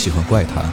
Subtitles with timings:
[0.00, 0.64] 喜欢怪谈，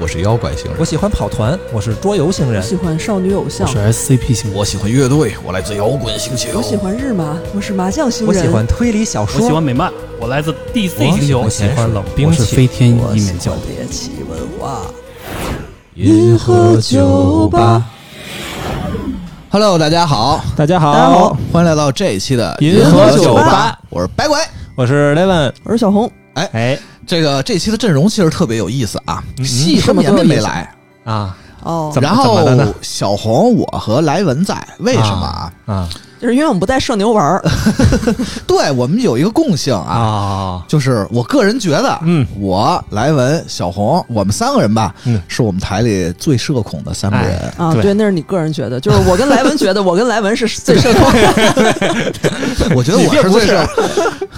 [0.00, 2.62] 我是妖怪星人我；喜欢跑团，我是桌游星人。
[2.62, 6.56] 我喜欢少女偶像我，是 SCP 型，我喜欢乐队，我来自摇滚星球。
[6.56, 8.34] 我喜欢日麻，我是麻将星人。
[8.34, 11.50] 我喜欢推理小说我，喜欢美漫，我来自 DC 我星球我。
[11.50, 12.56] 喜欢冷兵我是器。
[12.56, 14.80] 飞天一面教欢猎奇文化。
[15.96, 17.84] 银河酒吧。
[19.50, 24.38] Hello，大家好，大家好，大家好欢迎来到这一期的银河酒吧吧，我是白鬼。
[24.74, 25.52] 我是 Levin。
[25.64, 26.78] 我是小红，哎哎
[27.10, 31.36] 这个这期的阵容其实特别有意思啊，嗯细和绵绵没来，啊。
[31.64, 32.48] 哦，然后
[32.82, 35.52] 小红我和莱文在，为什么啊？
[35.66, 35.88] 啊
[36.20, 37.42] 就是因为我们不带社牛玩儿，
[38.46, 40.64] 对我们有一个共性啊，啊！
[40.68, 47.38] 就是我个人觉得，嗯，我莱文、小红，我们三个人吧，嗯是我们台里最社恐的三个人。
[47.56, 51.04] 啊，对对，那是你个人觉得，就是我跟莱文觉得，我跟莱文是最社恐。
[52.76, 53.66] 我觉得我是是最社。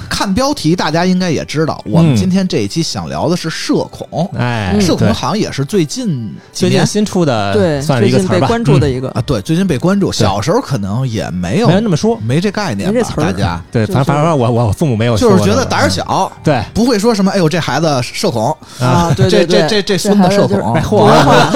[0.08, 4.30] 看标题，大家应该也知道，我们嗯今天这一期想聊的是社恐。
[4.38, 6.06] 哎，社恐好像也是最近
[6.52, 8.46] 几最近年新出的，对，算是最近被一个词吧。
[8.46, 10.12] 关注的一个，啊，对，最近被关注。
[10.12, 12.18] 小时候可能也没有没人那么说。
[12.24, 21.50] 没这概念这词儿大家对，反正反正我我我父母没有就是觉得胆儿小，对不会说什么“哎呦，这孩子社恐啊，对这对对，这这这孙子社恐哎不说话，”，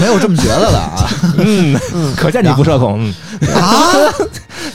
[0.00, 1.08] 没有这么觉得的啊
[1.38, 3.00] 嗯，嗯，可见你不社恐。
[3.00, 3.14] 嗯，
[3.52, 3.86] 啊！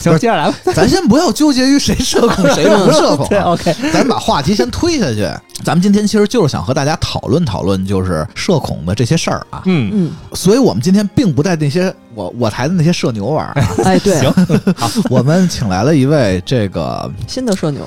[0.02, 0.56] 行，接着来吧。
[0.74, 5.28] 咱先不要纠结于谁社恐谁不社恐，， OK，咱把话题先推下去。
[5.62, 9.60] 咱们今天其实就是想和大家讨论讨论，就是社恐的这些事儿啊。
[9.66, 13.52] 嗯，嗯，所以我们今天并不带那些我我台的那些社牛玩儿。
[13.60, 14.32] 啊，哎，对，行，
[14.74, 14.90] 好。
[15.10, 17.86] 我们请来了一位这个，新的社牛，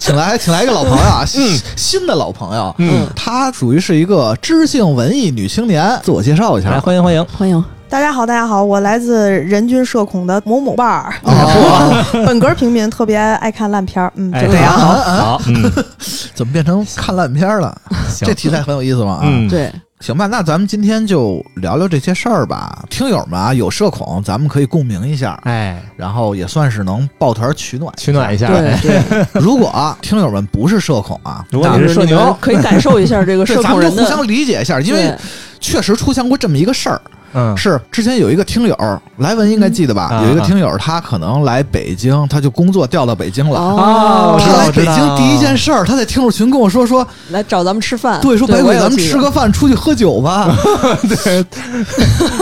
[0.00, 6.80] 请来请来一个老朋友啊，新新的老朋友，嗯，她属于是一个知性文艺女青年，自我介绍一下。
[6.80, 7.24] 欢迎欢迎。
[7.26, 14.70] 欢迎，大家好，大家好，我来自人均社恐的某某伴儿，哦， 本格平民，特别爱看烂片儿，嗯，哎，就这样。
[14.72, 15.72] 好，好，嗯，
[16.34, 17.80] 怎么变成看烂片儿了？
[18.18, 19.12] 这题材很有意思嘛？
[19.14, 22.84] 啊，嗯，对，行吧，那咱们今天就聊聊这些事儿吧。
[22.90, 28.48] 听友们啊，有社恐，咱们可以共鸣一下，哎，然后也算是能抱团取暖取暖一下。
[28.48, 29.02] 对
[29.40, 32.36] 如果啊，听友们不是社恐啊，如果你是社牛。
[32.38, 35.14] 可以感受一下这个，社恐人的，咱们就互相理解一下，因为
[35.58, 37.00] 确实出现过这么一个事儿，
[37.34, 38.76] 嗯，是之前有一个听友，
[39.18, 40.08] 莱文应该记得吧？
[40.12, 43.58] 嗯有一个听友，他可能来北京，他就工作调到北京了。
[43.58, 50.48] 哦我知他来北京第一件事儿，他在听友群跟我说说，来找咱们吃饭，对，说白鬼，咱们吃个饭，出去喝酒吧。
[51.08, 51.44] 对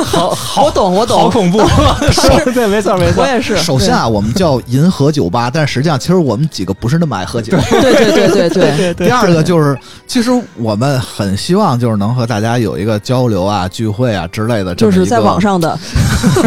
[0.05, 1.59] 好好懂我懂，我好，恐怖。
[2.55, 3.29] 对，没错没错我。
[3.29, 3.57] 也是。
[3.59, 7.57] 首先啊，我们叫银河酒吧，但实际上其实我们几个不是那么爱喝酒。
[7.71, 9.77] 对，对对对对对，第二个就是，
[10.07, 15.79] 其实我们很希望就是能和大家有一个交流啊、聚会啊之类的，就是在网，上的，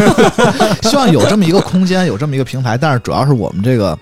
[0.82, 2.78] 希望有这么一个空间，有这么一个平台。
[2.78, 3.98] 但是主要是我们这个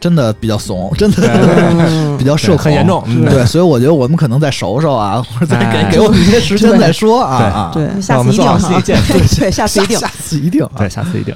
[0.00, 7.90] 真的比较怂，真的嗯比较社恐，很严重嗯对，所以我觉得我们可能再熟熟啊，或者再哎给给我们一些时间再说啊对啊。
[7.94, 8.96] 对，下次一定。
[9.08, 10.10] 对 对，下次一定下。
[10.22, 10.70] 次一定啊。
[10.78, 11.34] 对，下次一定。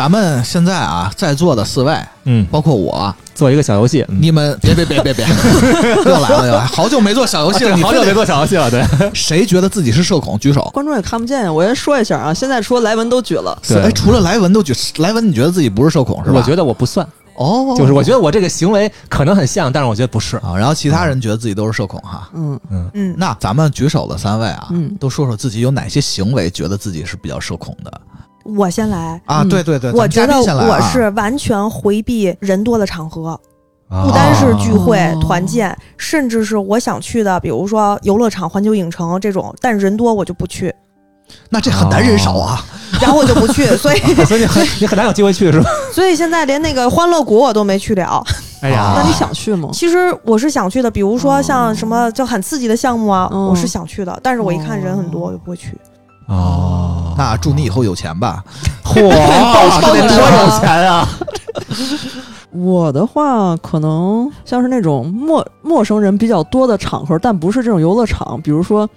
[0.00, 1.94] 咱们现在啊，在座的四位，
[2.24, 4.02] 嗯，包括我，做一个小游戏。
[4.08, 5.26] 嗯你们别别别别别，
[6.06, 8.82] 又来了又来，好久没做小游戏了，你 好久没做小游戏了，对。
[9.12, 10.38] 谁觉得自己是社恐？
[10.38, 10.62] 举手。
[10.72, 16.38] 观众也看不见呀，我先说一下啊，现在除了莱文都举了，对哎，除了莱文都举，莱文你觉得自己不是社恐是吧？
[16.38, 20.38] 我觉得我不算，哦，就是我觉得我这个行为可能很像，但是我觉得不是。
[20.38, 22.26] 啊，然后其他人觉得自己都是社恐哈。
[22.32, 22.58] 嗯
[22.94, 28.00] 嗯，那咱们举手的三位啊，嗯都说说自己有哪些行为觉得自己是比较社恐的
[28.44, 29.20] 我先来。
[29.26, 29.42] 啊？
[29.42, 33.38] 嗯对对对，我觉得我是完全回避人多的场合，
[33.88, 40.72] 啊不单是聚会、哦团建，甚至是我想去的，比如说游乐场、环球影城这种，但人多我就不去，
[41.48, 42.64] 那这很难人少啊。
[43.00, 45.70] 然后我就不去， 所以所以你很你很难有机会去是吧？
[45.92, 48.22] 所以现在连那个欢乐谷我都没去了。
[48.62, 49.70] 哎呀，那你想去吗？
[49.72, 55.76] 其实我是想去的，比如说哦像什么就很刺激的项目啊，哦我是想去的，但是我一看人很多，我就不会去。
[56.30, 58.42] 哦，那祝你以后有钱吧。
[58.84, 61.08] 嚯， 包这得多有钱啊！
[62.52, 68.88] 我的话，可能像是那种陌陌生人比较多的场合，但不是这种游乐场，比如说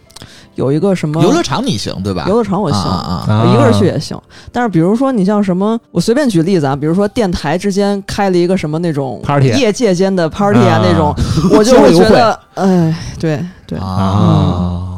[0.55, 2.25] 有一个什么游乐场你行对吧？
[2.27, 2.81] 游乐场我行。
[2.81, 3.43] 啊啊啊！
[3.45, 4.19] 我一个人去也行，
[4.51, 11.13] 但是比如说你像什么，我随便举例子啊，比如说电台之间开了一个什么那种 Party 业界间的 party 啊啊那种，
[11.55, 14.92] 我就会觉得，哎，对对，啊，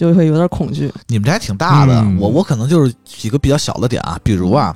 [0.00, 0.90] 就会有点恐惧。
[1.08, 1.94] 你们这还挺大的。
[2.00, 4.74] 嗯我我可能就是几个比较小的点啊，比如啊，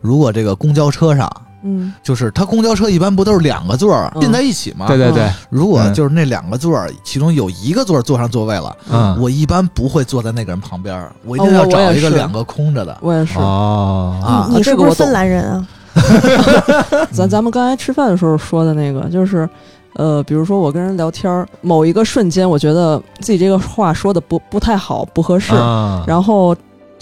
[0.00, 1.30] 如果这个公交车上
[1.62, 4.86] 嗯就是它公交车一般不都是两个座儿嗯并在一起吗？
[4.88, 13.38] 对对对，如果嗯就是那两个座儿，其中有一个座儿坐上座位了，嗯，我一般不会坐在那个人旁边儿，我一哦定要找我我也一个两个空着的我也是。
[13.38, 15.68] 哦，啊你是不是芬兰人啊？
[17.12, 19.48] 咱咱们刚才吃饭的时候说的那个，就是，
[19.94, 26.04] 呃，比如说我跟人聊天儿，某一个瞬间，我觉得自己这个话说的不不太好，不合适，啊。
[26.06, 26.54] 然后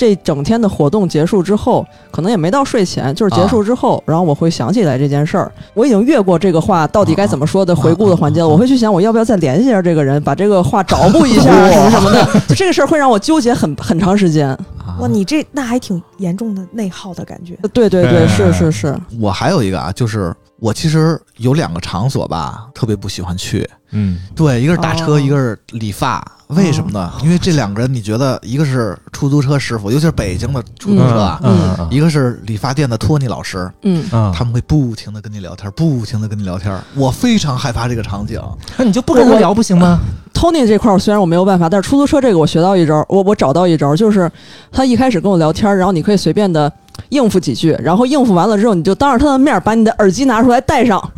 [0.02, 5.52] 这整天的活动结束之后，可能也没到睡前，就是结束之后，然后我会想起来这件事儿。
[5.74, 12.26] 我已经越过这个话到底该怎么说的回顾的环节了，我会去想我要不要再联系一下这个人，把这个话找补一下什么什么的。
[12.50, 14.48] 就这个事儿会让我纠结很很长时间。
[14.48, 14.58] 啊
[14.98, 17.56] 哇，你这那还挺严重的内耗的感觉。
[17.72, 23.64] 对对对，哎是是是，我还有一个啊，就是我其实有两个场所吧，特别不喜欢去。
[23.92, 26.22] 嗯对，一个是打车，哦一个是理发。
[26.48, 27.10] 为什么呢？
[27.22, 36.78] 因为这两个人，你觉得一个是出租车师傅，尤其是北京的出租车啊，嗯嗯一个是理发店的托尼老师，嗯，嗯，他们会不停的跟你聊天，不停的跟你聊天。
[36.94, 38.38] 我非常害怕这个场景。
[38.76, 39.98] 那你就不跟他聊不行吗
[40.34, 44.30] ？Tony 这块儿虽然我没有办法，但是出租车这个我学到一招，我我找到一招，就是
[44.70, 46.70] 他一开始跟我聊天，然后你可以随便的
[47.10, 51.02] 应付几句，然后应付完了之后，你就当着他的面把你的耳机拿出来戴上，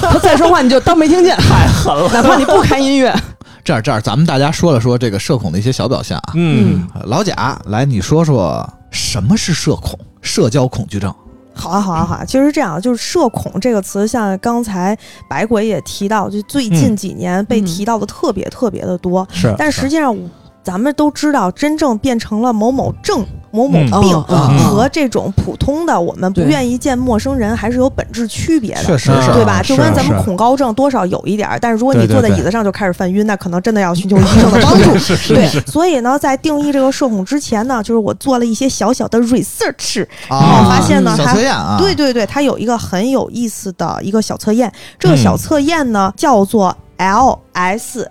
[0.00, 3.14] 他再说话你就当没听见，太狠了，哪怕你不开音乐。
[3.64, 6.22] 这儿这儿，咱们大家说了说这个社恐的一些小表现啊。
[6.34, 9.98] 嗯呃老贾，来你说说什么是社恐？
[10.22, 11.14] 社交恐惧症。
[11.54, 12.24] 好啊，好啊，好啊！
[12.24, 14.96] 其实这样，就是“社恐”这个词，像刚才
[15.28, 19.26] 白鬼也提到，就最近几年被嗯提到的特别特别的多。
[19.32, 20.16] 是，但实际上，
[20.62, 23.26] 咱们都知道，真正变成了某某症、
[23.66, 28.84] 某某嗯病、嗯嗯和这种普通的我们不愿意见陌生人，还是有本质区别的。
[28.84, 29.62] 确实是，对吧？
[29.62, 34.92] 就跟咱们恐高症多少有一点儿，但是如果你坐在椅子上就开始犯晕，那可能真的要寻求医生的帮助。
[35.34, 48.04] 对，所以呢，在定义这个社恐之前呢，就是我做了一些小小的 research，然啊，后发现呢，小它测验啊，对对对，它有一个很有意思的一个小测验，这个嗯小测验呢、叫做 LSAS。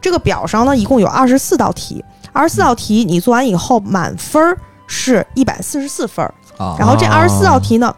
[0.00, 4.56] 这个表上呢一共有二十四道题，二十四道题你做完以后满分儿
[4.86, 7.94] 是一百四十四分儿，啊，然后这哦二十四道题呢。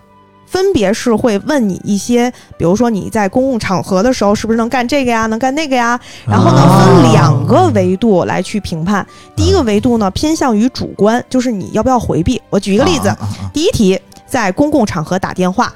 [0.47, 9.05] 分别是会问你一些，比如说你在公共场合的时候是不是能干这个呀，能干那个呀，然后呢啊分两个维度来去评判。
[9.35, 12.41] 第一个维度呢偏向于主观，就是你要不要回避。
[12.51, 13.13] 我举一个例子，
[13.53, 13.99] 第一题，
[14.29, 15.75] 在公共场合打电话，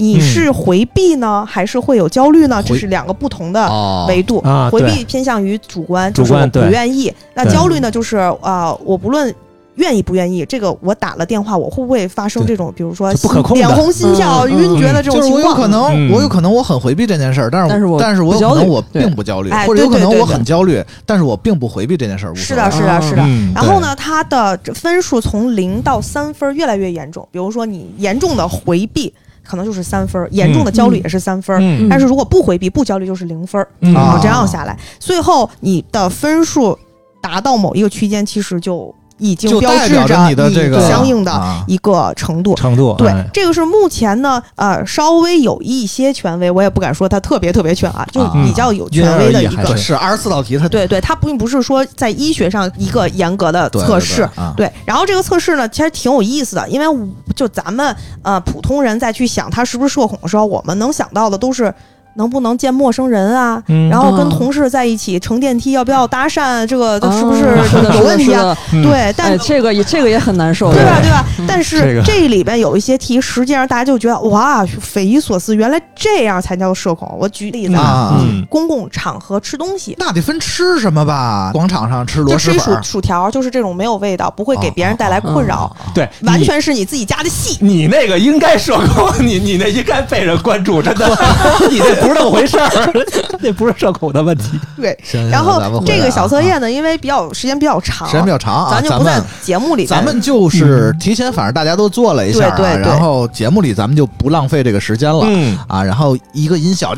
[0.00, 2.62] 你嗯是回避呢，还是会有焦虑呢？
[2.64, 4.38] 这是两个不同的哦维度。
[4.40, 9.34] 啊回避偏向于主观，就是我不愿意；那焦虑呢，就是啊、呃我不论。
[9.76, 10.44] 愿意不愿意？
[10.44, 15.42] 这个我打了电话，我会不会发生这种，比如说不可控脸红、心跳、嗯晕厥的这种就是情况？
[15.42, 23.22] 我有可能，嗯我有可能我很回避这件事儿，但是但是我但是我有可能我并不焦虑，哎或者有可能我对对对对很焦虑，但是我并不回避这件事儿，是的，是的，啊是的。
[23.24, 27.26] 嗯然后呢，他的分数从零到三分越来越严重。
[27.30, 29.14] 比如说你严重的回避，
[29.50, 33.66] 可能就是三分儿；严重的焦虑也是三分但是如果不回避、不焦虑，就是零分儿。
[33.80, 33.92] 嗯。
[33.96, 36.78] 啊然后这样下来，最后你的分数
[37.20, 42.54] 达到某一个区间，其实就已经标志着你的这个相应的啊一个程度。
[42.54, 54.28] 程度对哎，这个是目前呢，呃，稍微有一些权威，我也不敢说它特别特别全啊，就啊比较有权威的一个是二十四道题，它对对，它并不是说在医学上一个严格的测试。
[54.56, 61.72] 对然后这个测试呢，其实挺有意思的，因为就咱们呃普通人在去想他是不是社恐的时候，我们能想到的都是
[62.14, 63.88] 能不能见陌生人啊，嗯。
[63.88, 68.56] 然后跟嗯同事在一起乘电梯要不要搭讪，这个是不啊是有问题啊？
[68.72, 70.98] 嗯对，但哎，这个也这个也很难受，对吧？
[71.02, 71.10] 对。
[71.10, 71.24] 吧？
[71.38, 71.46] 嗯。
[71.48, 77.16] 但是这里边有一些题，实际上大家就觉得哇，匪夷所思，原来这样才叫社恐。
[77.18, 81.50] 我举例子啊公共场合吃东西，那得分吃什么吧？
[81.52, 87.58] 广场上吃螺就吃一薯蛳粉儿，薯条，就是这种没有味道，不会给别人带来困扰，对，完全是你自己家的戏。
[87.60, 91.06] 你那个应该社恐，你你那应该被人关注，真的，
[91.70, 92.70] 你那不是那么回事儿，
[93.40, 94.58] 那不是社恐的问题。
[94.80, 94.98] 对，
[95.30, 99.86] 然后这个小测啊验呢，因为比较时间比较长，时间比较长啊，咱就不在节目里。
[99.86, 105.24] 咱们就是提前，反正大家都做了一下啊，对对对然后节目里咱们就不浪费这个时间了。
[105.26, 106.94] 嗯，啊，然后一个音效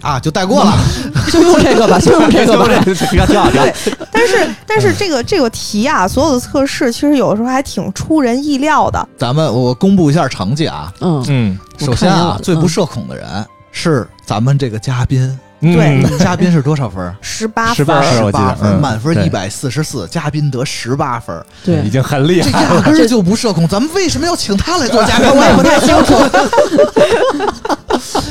[0.00, 0.72] 啊就带过了，
[1.32, 2.66] 就用这个吧，就用这个吧。
[2.84, 3.74] 这挺好，挺好，挺好对，
[4.10, 9.06] 但是但是这个这个题啊，所有的测试其实有的时候还挺出人意料的。
[9.18, 10.92] 咱们我公布一下成绩啊。
[11.00, 13.26] 嗯，嗯首先啊最不嗯社恐的人
[13.72, 17.10] 是咱们这个嘉宾，对嗯嘉宾是多少分？
[17.22, 22.74] 十八18分儿，分我记得八分，满分一百四十四，嘉宾得十八分，对已，经很厉害了。
[22.76, 23.66] 压根儿就不社恐。
[23.66, 25.30] 咱们为什么要请他来做嘉宾？
[25.30, 26.14] 我也不太清楚。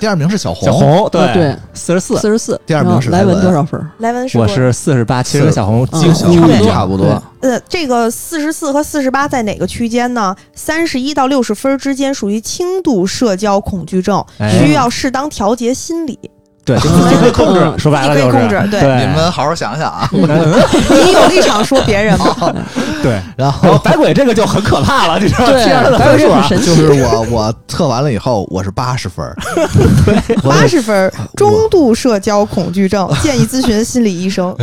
[0.00, 2.60] 第二名是小红，小红对对，四十四，四十四。
[2.66, 3.80] 第二名是莱莱文文多少分？
[3.98, 7.16] 莱文是我是四十八，其实跟小红几乎差不多差不多对。
[7.40, 10.34] 呃，这个四十四和四十八在哪个区间呢？
[10.54, 16.18] 三十一到六十分之间，属于轻度社交恐惧症，哎需要适当调节心理。
[16.64, 20.06] 对， 就 自己可以控制，嗯说白了就是可以控制对对你们好好想想啊。
[20.12, 22.52] 你有立场说别人吗？
[23.02, 23.12] 对。
[23.38, 25.98] 然然后后白鬼这个就很可怕了，你知道吗？
[25.98, 26.76] 白鬼分数啊很，神奇。
[26.76, 29.24] 就是我我测完了以后，我是八十分
[30.42, 34.54] 八十分，中度社交恐惧症，建议咨询心理医生。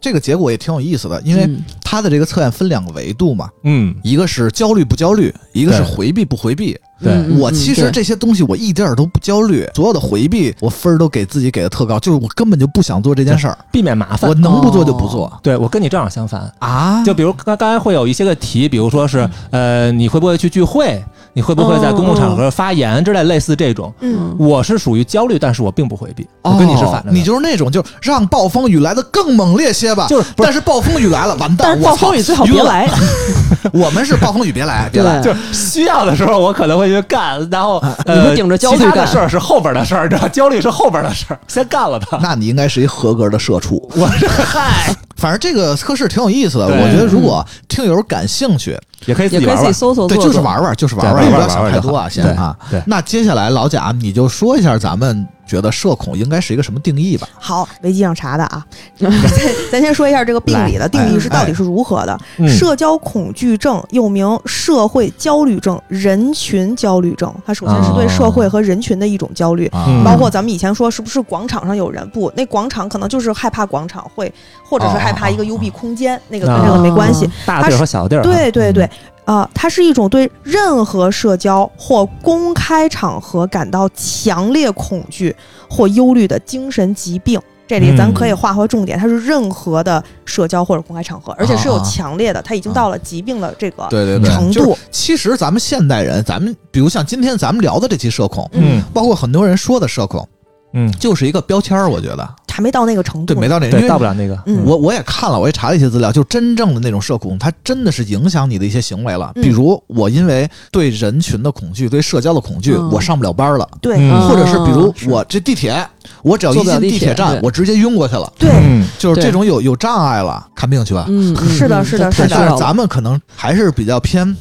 [0.00, 1.62] 这个结果也挺有意思的，因为嗯。
[1.90, 6.78] 它的这个测验分两个维度嘛，嗯，一个是焦虑不焦虑，一个是回避不回避。
[7.00, 7.26] 对。
[7.38, 14.28] 我其实这些东西我一点儿都不焦虑，所有的回避我分儿都给自己给的特高，就是我根本就不想做这件事儿，避免麻烦。
[14.28, 14.34] 我。
[14.34, 15.32] 能不做就不做。
[15.42, 17.02] 对我跟你正好相反，啊。
[17.04, 21.02] 就比如刚刚才会有一些个题，比如说是呃，你会不会去聚会？
[21.32, 23.92] 你会不会在公共场合发言之类，类似这种。
[24.00, 27.10] 嗯，我是属于焦虑，但是我并不回避，我跟你是反着的。
[27.10, 31.68] 哦你就是那种就让暴风雨来的更猛烈些吧，就是是但是暴风雨来了，完蛋！
[31.68, 32.62] 但是暴风雨最好别。
[32.62, 32.88] 来。
[33.72, 35.20] 我们是暴风雨别来，别来。
[35.20, 42.18] 就是需要的时候，我可能会去干，然后你呃，会顶着焦虑其他的事儿是后边的事儿，知道焦虑是后边的事儿， 先干了它。
[42.18, 43.90] 那你应该是一合格的社畜。
[43.96, 49.64] 我是嗨，反正这个测试挺有意思的，我觉得如果听友感兴趣，也可以自也可以自己己玩玩。
[49.64, 52.56] 对，搜搜做做就是玩玩，就是玩玩你不要想太多啊，先啊。
[52.70, 57.26] 对那接下来老贾，你就说一下咱们觉得社恐应该是一个什么定义吧？
[57.34, 58.64] 好，维基上查的啊。
[58.96, 59.10] 咱
[59.72, 62.16] 咱先说一下这个病理的 定义是到底是如何的。
[62.36, 69.70] 嗯社交恐惧症又名社会焦虑症、人群焦虑症，它首先是对社会和人群的一种焦虑。
[70.04, 72.06] 包括咱们以前说，是不是广场上有人？
[72.10, 74.32] 不，那广场可能就是害怕广场会，
[74.68, 77.24] 或者是害怕一个幽闭空间，那个跟这个没关系。
[77.24, 78.22] 啊大地儿和小地儿。
[78.22, 78.88] 对对对，
[79.28, 85.36] 啊、它是一种对任何社交或公开场合感到强烈恐惧
[85.68, 87.38] 或忧虑的精神疾病。
[87.66, 94.74] 这里咱可以划划重点，它是任何的社交或者公开场合，而且是有强烈的，它已经到了疾病的这个对对对，程度。
[94.90, 98.82] 其实咱们现代人，咱们比如像今天咱们聊的这期社恐，嗯。
[98.94, 100.26] 包括很多人说的社恐，
[100.72, 102.26] 嗯，就是一个标签儿，我觉得
[102.58, 103.32] 还没到那个程度。
[103.32, 104.36] 对，没到那，因对，为到不了那个。
[104.46, 104.64] 嗯。
[104.66, 109.30] 我我也看了，我也查了一些资料，就真正的那种社恐，它真的是影响你的一些行为了。
[109.36, 109.42] 嗯。
[109.44, 112.90] 比如我因为对人群的恐惧、对社交的恐惧，嗯。
[112.90, 114.28] 我上不了班了，对、嗯。
[114.28, 115.86] 或者是比如我这地铁，
[116.22, 121.06] 我只要一进地铁站我直接晕过去了，对，嗯，就是这种有有障碍了，看病去吧。
[121.48, 121.84] 是的嗯。
[121.84, 124.36] 是的是的但是咱们可能还是比较偏，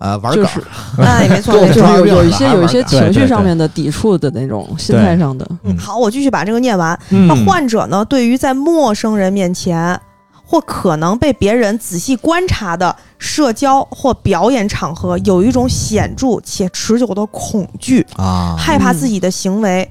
[0.00, 0.46] 呃，玩梗儿。
[0.46, 0.66] 就是
[1.00, 1.74] 哎，没错没错。
[1.74, 6.98] 就是有有一些有一些情绪上面的抵触的那种心态上的，嗯，好，我继续把这个念完。
[7.10, 9.98] 嗯那患者呢，对于在陌生人面前
[10.44, 19.88] 或可能被别人仔细观察的社交或表演场合，有一种显著且持久的恐惧，啊，害怕自己的行为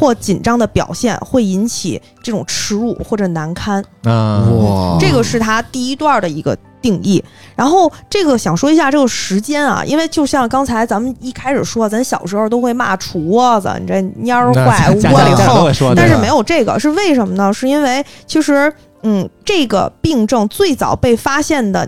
[0.00, 3.84] 或紧张的表现会引起这种耻辱或者难堪。
[4.04, 7.22] 啊，哇，这个是他第一段的一个定义。
[7.54, 17.52] 然后这个想说一下这个时间啊，因为就像刚才咱们一开始说，咱小时候都会骂杵窝子，你这蔫儿坏、 家窝里横但是没有这个，是为什么呢？
[17.52, 21.86] 是因为其实，嗯，这个病症最早被发现的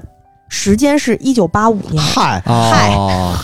[0.55, 2.95] 时间是一九八五年，嗨，嗨，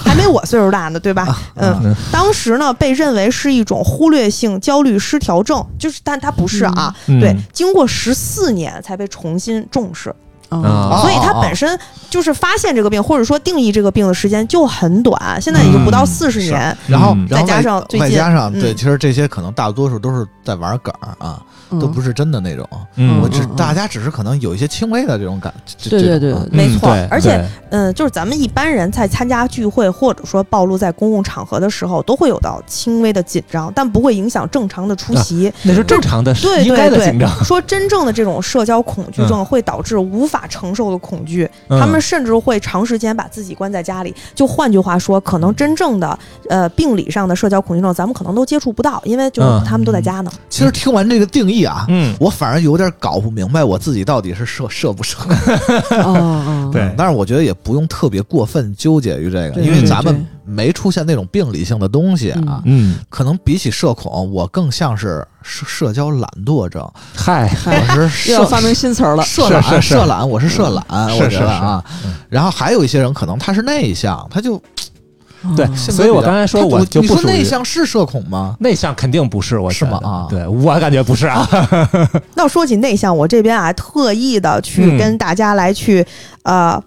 [0.05, 1.27] 还没我岁数大呢，对吧？
[1.55, 1.95] 嗯，嗯。
[2.13, 6.95] 当时呢被认为是一种忽略性焦虑失调症，就是但它不是啊。
[7.07, 7.19] 嗯。
[7.19, 10.15] 对，经过十四年才被重新重视，
[10.51, 11.01] 啊啊。
[11.01, 16.77] 所以它本身就是发现这个病或者说定义这个病的时间就很短，现在已经不到嗯四十年。
[16.87, 18.77] 然后嗯然后再加上最近外加上对，嗯。
[18.77, 21.41] 其实这些可能大多数都是在玩梗啊，
[21.81, 22.69] 都不是真的那种。
[22.97, 25.53] 嗯我只大家只是可能有一些轻微的这种感，
[25.89, 35.53] 对对对没错而且嗯，就是咱们一般人在参加聚会或者说暴露在公共场合的时候，都会有到轻微的紧张，但不会影响正常的出席。
[35.63, 37.29] 那是正常的，对应该对的紧张。
[37.39, 44.15] 对，说真正的这种社交恐惧症会导致无法承受的恐惧，嗯他们甚至会长时间把自己关在家里。
[44.35, 50.31] 就换句话说，可能真正的呃病理上的社交恐惧症，咱们可能都接触不到，因为就是嗯他们都在家呢。
[50.49, 55.19] 其实听完这个定义啊，嗯，我反而有点搞不明白我自己到底是社社不社。
[55.91, 62.63] 哦哦， 对但是我觉得也不用特别过分纠结于这个，因为咱们没出现那种病理性的东西啊。
[62.65, 66.87] 嗯，可能比起社恐，我更像是社社交懒惰症。
[67.15, 70.85] 嗨，我是社又要发明新词儿了，社懒，社懒，我是社懒，
[71.17, 72.15] 我觉是是是得啊嗯。
[72.29, 74.61] 然后还有一些人可能他是内向，他就
[75.57, 78.57] 对所以我刚才说我就你说不属于内向是社恐吗？
[78.61, 80.01] 内向肯定不是，我是吗？
[80.03, 80.27] 啊。
[80.29, 81.49] 对我感觉不是啊。
[82.35, 84.99] 那说起内向，我这边啊特意的去嗯。
[84.99, 86.05] 跟大家来去、
[86.43, 86.83] 呃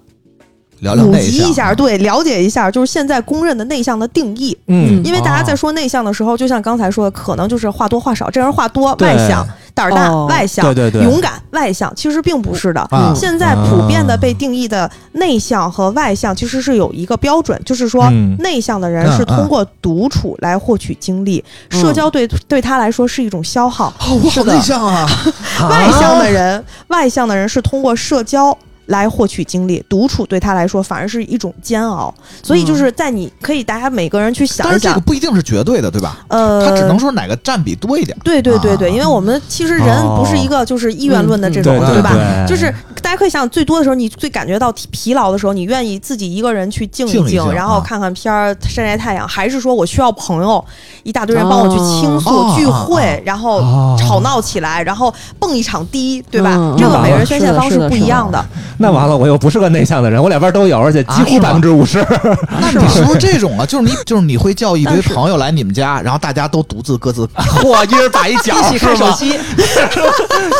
[0.81, 4.55] 聊聊普内向及一下，对，了解一下，就是现在公认的内向的定义。
[4.67, 12.81] 嗯因为大家在说内向的时候，就像刚才说的，可能就是话多话少，这人话多，外向，胆儿大，哦外向，对对对勇敢，外向，其实并不是的。
[12.89, 23.93] 啊现在普遍的被定义的内向和外向，其实是有一个标准，就是说嗯内向的人是通过独处来获取精力，嗯社交对对他来说是一种消耗。
[23.99, 25.07] 哦，我好内向啊！
[25.69, 28.57] 外向的人，外向的人是通过社交。
[28.91, 36.19] 来获取精力，独处对他来说反而是一种煎熬，所以就是在你可以大家每个人去想一想但是这个，不一定是绝对的，对吧？
[36.27, 38.15] 呃，他只能说哪个占比多一点。
[38.23, 42.11] 对对对对，啊因为我们其实人不是一个就是意愿论的这种，嗯对吧？
[42.13, 50.63] 对就是大家可以想，最多的时候，你最感觉到疲疲劳的时候，你愿意自己一个人去静静一静然后啊看看片儿、晒晒太阳，还是说我需要朋友，
[51.03, 56.51] 一大堆人帮我去倾诉、哦聚啊会，然后哦吵闹起来，然后蹦一场迪，对吧？
[56.55, 58.43] 嗯这个嗯每个人宣泄方式不一样的。
[58.81, 62.05] 那完了，我又不是个内向的人，我两边都有，而且几乎百分之五十。
[62.59, 63.65] 那你是不是这种啊？
[63.65, 67.25] 就是你，就是你会叫一堆朋友来你们家，然后大家都独自各自
[67.61, 68.97] 嚯，一人打一角， 一起看？
[68.97, 69.39] 手机，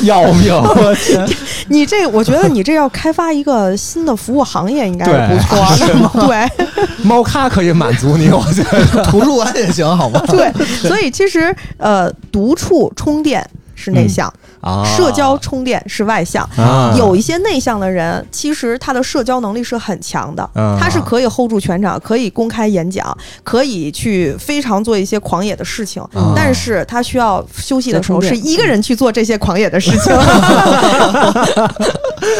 [0.04, 0.54] 要命！
[0.54, 1.28] 我天，
[1.68, 6.28] 你这我觉得你这要开发一个新的服务行业，应该对不错的。
[6.28, 9.04] 对，猫咖可以满足你，我觉得。
[9.06, 10.22] 图书馆也行，好吗？
[10.28, 10.51] 对，
[10.88, 13.46] 所以其实呃，独处充电
[13.81, 14.85] 是内向，啊。
[14.85, 16.47] 社交充电是外向。
[16.55, 16.93] 啊。
[16.95, 20.77] 有一些内向的人，其实他的社交能力是很强的，嗯。
[20.79, 26.01] 他是可以 hold 住全场，可以公开演讲，可以去非常做一些狂野的事情。
[26.13, 26.33] 嗯。
[26.35, 30.13] 但是他需要休息的时候，是一个人去做这些狂野的事情。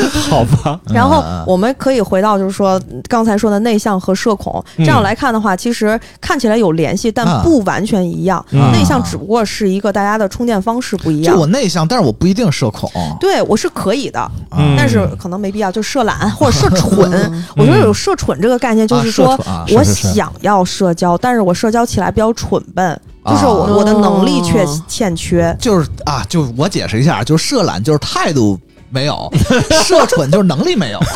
[0.29, 0.79] 好吧？
[0.93, 8.43] 然后嗯我们可以回到就是说刚才说的内向和社恐，嗯这样来看的话，其实看起来有联系，但啊不完全一样。
[8.51, 11.39] 嗯内向只不过是一个大家的充电方式不一就样。
[11.39, 12.89] 我内向，但是我不一定社恐。
[13.20, 17.12] 对我是可以的，嗯但是可能没必要，就社懒或者社蠢。
[17.55, 25.55] 我觉得有社蠢这个概念，就是啊说我想要社交，但是我社交起来比较蠢笨，就是我啊我的能力却哦欠缺。
[25.60, 28.58] 就是啊，就我解释一下，就是社懒就是态度
[28.91, 29.31] 没有，
[29.83, 31.00] 社蠢就是能力没有。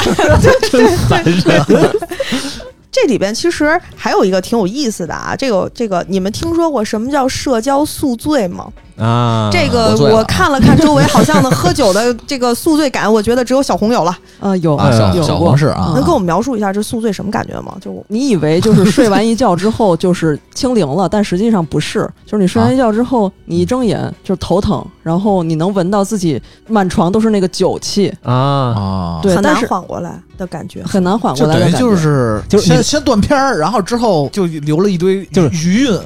[2.91, 8.71] 这里边其实还有一个挺有意思的啊，这个这个，你们听说过什么叫社交宿醉吗？
[8.97, 14.17] 啊，这个我我看了看周围，好像呢喝酒的这个宿醉感，我觉得只有小红有了。
[14.39, 15.91] 啊，有啊，小有小过红是啊。
[15.93, 17.75] 能给我们描述一下这宿醉什么感觉吗？
[17.81, 30.83] 就你以为就是睡完一觉之后就是清零了，但实际上不是，就是你睡完一觉之后，你一睁眼就是头疼，然后你能闻到自己满床都是那个酒气，啊，啊，很难对但是缓过来的感觉。
[30.83, 31.79] 很难缓过来的感觉。
[31.79, 35.99] 就是就是先先断片儿，然后之后就留了一堆就是余韵。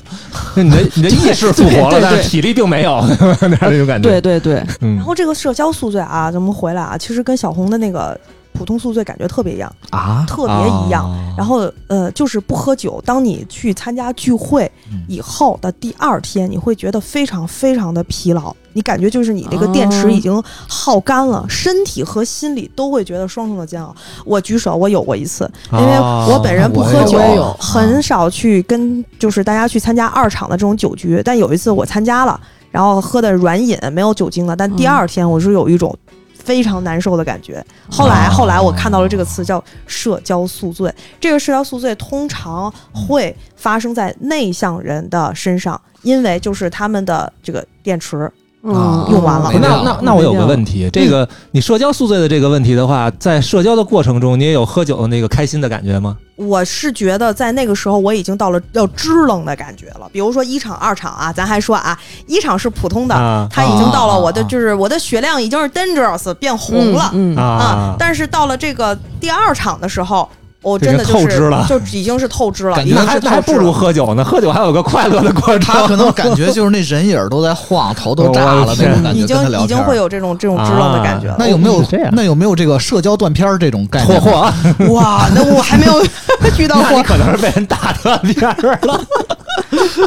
[0.55, 3.01] 那你的你的意识 复活了，但是体力并没有，
[3.41, 4.09] 那那种感觉。
[4.09, 8.19] 对对对，嗯然后这个社交宿醉啊，咱们回来啊，其实跟小红的那个
[8.53, 11.09] 普通宿醉感觉特别一样，啊，特别一样。
[11.09, 13.01] 啊然后呃，就是不喝酒。
[13.05, 23.95] 当你去参加聚会嗯以后的第二天，你会觉得非常非常的疲劳，你感觉就是你这个电池哦已经耗干了，身体和心理都会觉得双重的煎熬。
[24.25, 32.37] 我举手，我有过一次，因为我本人不喝酒我也有，很少去跟就是大家去参加二场的这种酒局，但有一次我参加了，
[32.69, 35.97] 然后喝的软饮，没有酒精了，但第二天我是有一种。
[36.43, 37.63] 非常难受的感觉。
[37.91, 40.91] 后来，哦后来我看到了这个词叫社交宿醉。
[41.19, 56.17] 这个社交宿醉通常会发生在内向人的身上，因为就是他们的这个电池嗯，用完了那那那我有个问题，这个你社交宿醉的这个问题的话，在社交的过程中，你也有喝酒的那个开心的感觉吗？
[56.35, 60.09] 我是觉得在那个时候我已经到了要支棱的感觉了。
[60.11, 70.27] 比如说一场、二场啊，咱还说啊，一场是普通的，啊它已经到了我的就是我的血量已经是 dangerous 变红了、嗯，嗯啊，但是到了这个第二场的时候，
[70.61, 73.71] 我真的就是透支了就已经是透支了，感觉那已经是还那还不如。
[73.71, 75.59] 喝酒呢，喝酒还有个快乐的过程。
[75.59, 79.99] 他可能感觉就是那人影儿都在晃， 头都炸了那种感觉，已经已经会。
[79.99, 81.35] 有这种这种支棱的感觉了。
[81.37, 84.21] 那有没有这样那有没有这个社交断片儿这种概念？
[84.21, 86.01] 嚯嚯， 哇，那我还没有
[86.57, 87.03] 遇到过。
[87.03, 89.01] 可能是被人打断片儿了。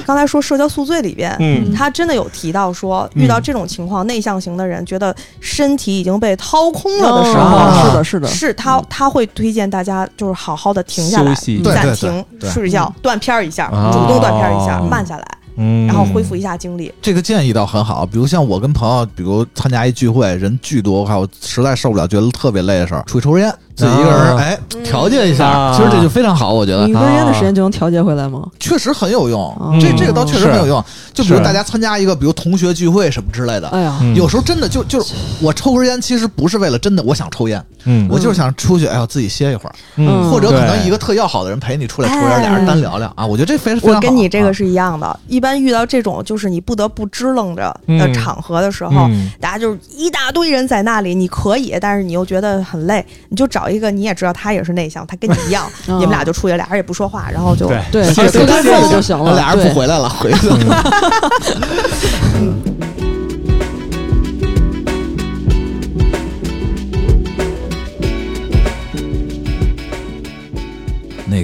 [0.06, 15.86] 刚才说社交宿醉里边，嗯他真的有提到说，遇到这种情况，内向型的人觉得身体已经被掏空了的时候，哦是的，是的，是他他会推荐大家就是好好的停下来休息，对对暂停睡觉，断片儿一下，哦主动断片儿一下，慢下来，嗯。
[15.86, 16.92] 然后恢复一下精力。
[17.00, 24.36] 这个建议倒很好，比如像我跟朋友，比如参加一聚会，人巨多，我靠，我实在受不了，觉得特别累的时候，出去抽根烟，自己一个人啊。
[24.38, 26.84] 哎调节一下，啊其实这就非常好，我觉得。
[26.84, 28.46] 你一根烟的时间就能调节回来吗？
[28.60, 29.56] 确实很有用。
[29.60, 30.84] 嗯这这个倒确实很有用。
[31.14, 34.14] 就比如大家参加一个，比如同学聚会什么之类的，哎呀，嗯。
[34.14, 38.06] 有时候真的就就是我抽根烟，其实不是为了真的我想抽烟，嗯。
[38.10, 43.94] 我就是想出去，哎呦自己歇一会儿，嗯或者可能一个特要好的人陪你出来抽烟，哎俩人单聊聊啊，我觉得这非非常。
[43.96, 44.44] 我跟你这啊。
[44.44, 45.18] 个是一样的。
[45.28, 48.12] 一般遇到这种就是你不得不支棱着的嗯。
[48.12, 49.30] 场合的时候，嗯。
[49.40, 59.34] 大家就是一大堆人在那里，你可以，但是你又觉得很累，你就找一个你也知道他也是内向，他跟你一样， 嗯你们俩就出去，俩人也不说话，然后就对对，歇就干坐歇歇着就行了。
[59.34, 60.48] 俩人对不回来了，回去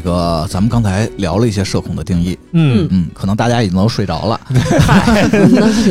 [0.08, 4.40] 个，咱们刚才聊了一些社恐的定义，嗯嗯，可能大家已经都睡着了。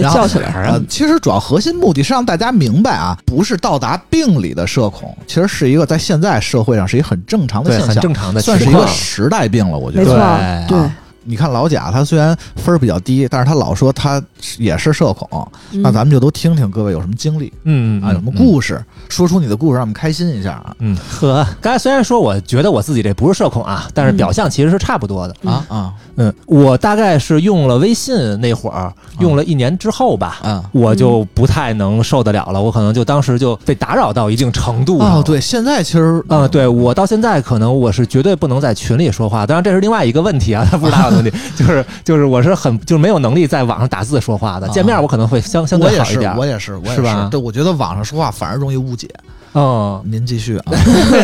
[0.02, 0.52] 然后叫起来。
[0.68, 9.78] 呃，其实主要核心目的是让大家明白啊，不是到达病理的社恐，其实是一个在现在社会上是一个很正常的，现象，很正常的算是一个时代病了。
[9.78, 10.66] 我觉得。
[10.68, 10.90] 对对，
[11.28, 14.22] 你看老贾，他虽然分儿比较低，但是他老说他
[14.58, 15.82] 也是社恐，嗯。
[15.82, 20.76] 那咱们就都听听各位有什么经历嗯啊，有什么故事，说出你的故事，让我们开心一下啊。
[20.80, 25.36] 嗯，呵，刚才虽然说我觉得我自己这不是社恐啊，但是表象其实是差不多的。
[25.50, 25.94] 啊啊。
[26.16, 30.64] 嗯，我大概是用了微信那会儿，用了一年之后吧，啊！
[30.72, 35.20] 我就不太能受得了了，我可能就当时就被打扰到一定程度上了。
[35.20, 49.10] 哦，对，现在其实嗯，对我到现在可能我是绝对不能在群里说话，当然这是另外一个问题啊，他不是打问题， 就是就是我是很就是没有能力在网上打字说话的，啊见面我可能会相相对好一点，，我也是，我也是吧对，我觉得网上说话反而容易误解。
[49.54, 50.74] 嗯，您继续啊，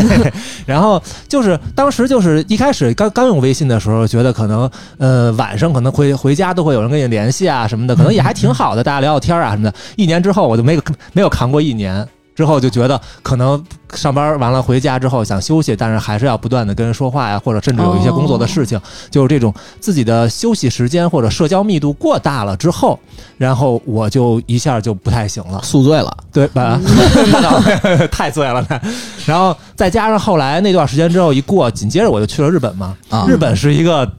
[0.66, 9.74] 然后就是当时就是一开始刚刚用微信的时候，觉得可能呃晚上可能回回家都会有人跟你联系啊什么的，可能也还挺好的，大家聊聊天啊什么的。
[9.98, 10.80] 一年之后我就没
[11.12, 12.08] 没有扛过一年。
[12.36, 18.80] 之后就觉得可能上班完了回家之后想休息，但是还是要不断的跟人说话呀，或者甚至有一些工作的事情，
[19.12, 23.00] 就是这种自己的休息时间或者社交密度过大了之后，
[23.38, 25.62] 然后我就一下就不太行了。
[25.64, 26.80] 宿醉了，对吧？
[28.12, 28.66] 太醉了。
[29.26, 32.96] 然后再加上后来那段时间之后一过，紧接着我就去了日本嘛。
[33.10, 34.10] 啊日本是一个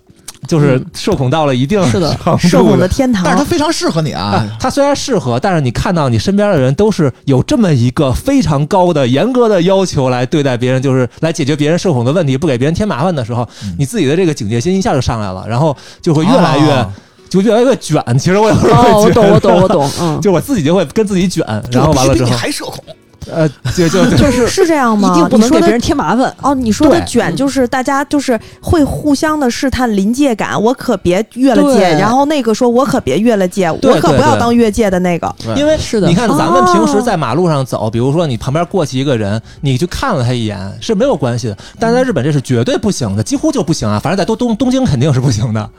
[0.46, 2.86] 就是社恐到了一定是的社恐的。
[2.88, 3.24] 天堂。
[3.24, 3.50] 但是它。
[3.54, 4.22] 非常适合你啊。
[4.22, 16.92] 啊，，它虽然适合，但是你看到你身边的人都是有这么一个非常高的、严格的要求来对待别人，就是来解决别人社恐的问题，不给别人添麻烦的时候，你自己的这个警戒心一下就上来了，然后就会越来越、哦
[17.30, 18.00] 就越来越卷。
[18.16, 22.26] 其实我有时候哦，会觉得我懂，我懂，我懂，嗯， 就我自己就会跟自己卷，然后完了之后。
[22.26, 22.84] 比你之后，还社恐，
[23.30, 25.12] 呃，就就就就是是这样吗？
[25.12, 26.34] 一定不能给别人添麻烦。
[26.42, 35.34] 哦，你说的卷就是大家就是会互相的试探临界感，我可别越了界，然后那个说我可别越了界，我可不要当越界的那个。
[35.56, 43.98] 因为是的你看咱们平时哦在马路上走，比如说你旁边过去一个人，你去看了他一眼是没有关系的，但在日本这是绝对不行的，几乎就不行啊。
[43.98, 45.70] 反正在东东东京肯定是不行的，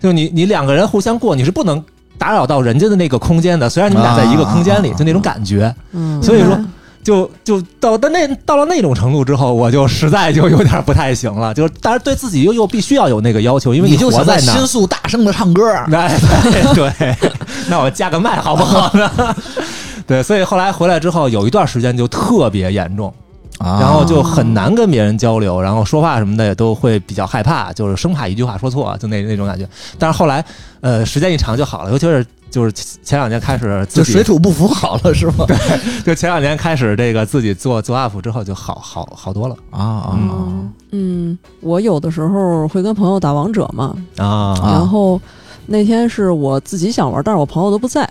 [0.00, 1.82] 就你你两个人互相过，你是不能
[2.20, 3.68] 打扰到人家的那个空间的。
[3.68, 6.56] 虽然你们俩在一个空间里，啊就那种感觉，嗯，所以说。
[7.02, 11.52] 就就到到那到了那种程度之后，我就实在就有点不太行了。
[11.54, 14.66] 就是，但是对自己又又必须要有那个要求，因为你就想活在那儿心。
[14.66, 16.14] 速大声的唱歌， 哎，
[16.74, 17.16] 对对，
[17.70, 19.34] 那我加个麦好不好呢？
[20.06, 23.10] 对，所以后来回来之后，有一段时间就特别严重，
[23.60, 29.68] 啊然后就很难跟别人交流，然后说话什么的也都会比较害怕，就是生怕一句话说错，就那那种感觉。
[29.98, 30.42] 但是后来，
[30.80, 35.44] 呃，时间一长就好了，尤其是就是前两年开始自己就水土不服好了是吗？
[35.46, 35.56] 对
[36.04, 45.20] 就前两年开始这个自己做做 UP 之后就好好好多了啊啊嗯嗯，我有的时候会跟朋友打王者嘛，啊啊然后
[45.66, 48.02] 那天是我自己想玩，但是我朋友都不在，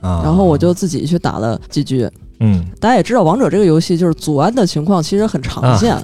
[0.00, 2.08] 啊然后我就自己去打了几局。
[2.42, 2.62] 嗯。
[2.78, 5.96] 大家也知道，王者这个游戏就是组安的情况其实很常见，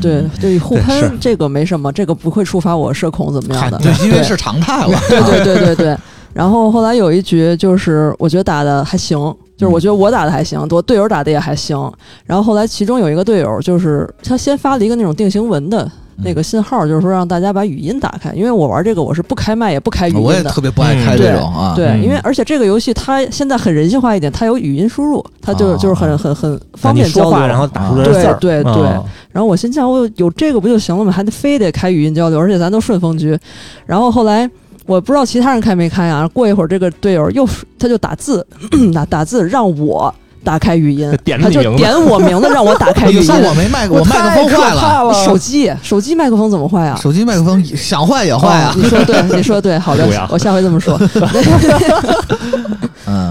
[0.00, 4.98] 对对，互喷这个没什么，这个不会触发我社恐怎么样的，对，因为是常态了。
[5.08, 5.96] 对对对对对。
[6.32, 9.16] 然后后来有一局，就是我觉得打的还行，
[9.56, 11.90] 就是我觉得我打的还行，我队友打的也还行。
[12.26, 15.90] 然后后来其中有一个队友，就是他先发了一个那种定型文的
[16.24, 20.50] 那个信号，就是说让大家把语音打开，因为我玩这个我是不开麦也不开语我也音的。
[20.50, 27.30] 特别不爱开这种啊，对，嗯因为而且这个游戏它现在很人性化一点，它有语音输入，它就哦就是很很很方便交流。
[27.30, 31.12] 说话然后打出来字儿，对对对啊然后我心想，我有这个不就行了吗？
[31.12, 33.38] 还得非得开语音交流，而且咱都顺风局。
[33.84, 34.48] 然后后来
[34.86, 36.26] 我不知道其他人开没开啊。
[36.28, 37.46] 过一会儿这个队友又
[37.78, 38.46] 他就打字，
[38.94, 43.28] 打打字让我打开语音，点他就你名字点我名字让我打开语音。
[43.28, 46.98] 我没麦克，我麦克风坏了，手机手机麦克风怎么坏啊？
[47.02, 48.78] 手机麦克风想坏也坏啊哦。
[48.80, 50.96] 你说对，你说对，好的，我下回这么说。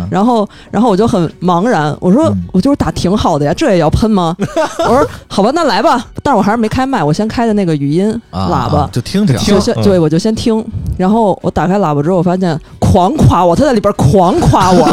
[0.10, 4.36] 然后，然后我就很茫然，我说嗯我就是打挺好的呀，这也要喷吗？
[4.80, 6.06] 我说好吧，那来吧。
[6.24, 10.64] 但是我还是没开麦，我先开的那个语音啊喇叭啊，就听听，嗯就先对，我就先听。
[10.98, 14.88] 然后我打开喇叭之后，我发现狂夸我，他在里边狂夸我，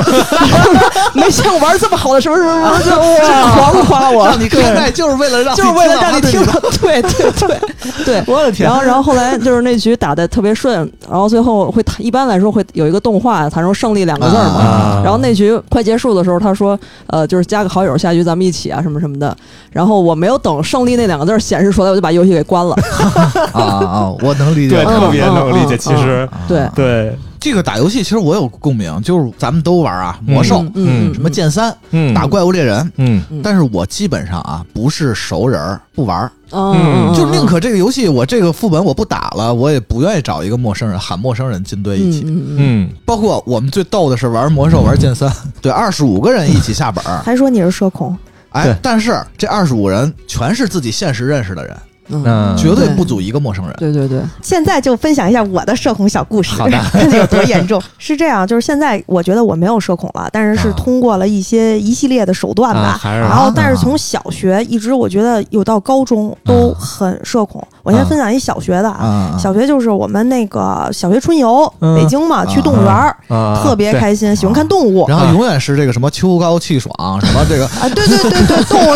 [1.14, 6.42] 没见过玩这么好的什么什么什么，就哇狂夸我，让你开麦就是为了让就是为了让你听
[6.80, 7.58] 对对对
[8.04, 8.22] 对。
[8.28, 10.76] 我的天然后，然后后来就是那局打的特别顺，
[11.08, 14.54] 然后最后会，一般来说会有一个动画弹出胜利两个字儿嘛。
[14.60, 19.36] 啊然后那局快结束的时候，他说，呃，就是加个好友，下局咱们一起啊，什么什么的。
[19.70, 22.74] 然后我没有等胜利那两个字显示出来，我就把游戏给关了。
[23.52, 24.14] 啊啊！
[24.22, 25.74] 我能理解，对，嗯特别能理解。
[25.74, 33.20] 嗯其实对，对，这个打游戏其实我有共鸣，就是咱们都玩啊，魔兽、嗯，什么剑三、嗯，打怪物猎人，嗯。
[33.30, 42.22] 嗯但是我基本上啊不是熟人不玩儿，嗯，嗯就宁可这个游戏我这个副本我不打了，我也不愿意找一个陌生人喊陌生人进队一起。
[42.24, 45.28] 嗯，包括我们最逗的是玩魔兽玩剑三，
[45.60, 48.16] 对，二十五个人一起下本，还说你是社恐，
[48.50, 51.76] 哎，但是这二十五人全是自己现实认识的人，
[52.12, 53.74] 嗯嗯绝对不足一个陌生人。
[53.78, 57.80] 对对对，现在就分享一下我的社恐小故事，好的 看有多严重。
[57.98, 63.00] 是这样，就是现在我觉得我没有社恐了，但是是啊通过了一些一系列的手段吧。
[63.02, 67.66] 啊然后啊，但是从小学一直，我觉得有到高中都很社恐。
[67.82, 75.04] 我先分享一小学的啊，啊，小学就是我们那个小学春游，嗯北京嘛，去动物园儿，啊，特别开心，喜欢看动物。
[75.08, 78.94] 然后永远是这个什么秋高气爽，什么这个啊，对对对对，动物，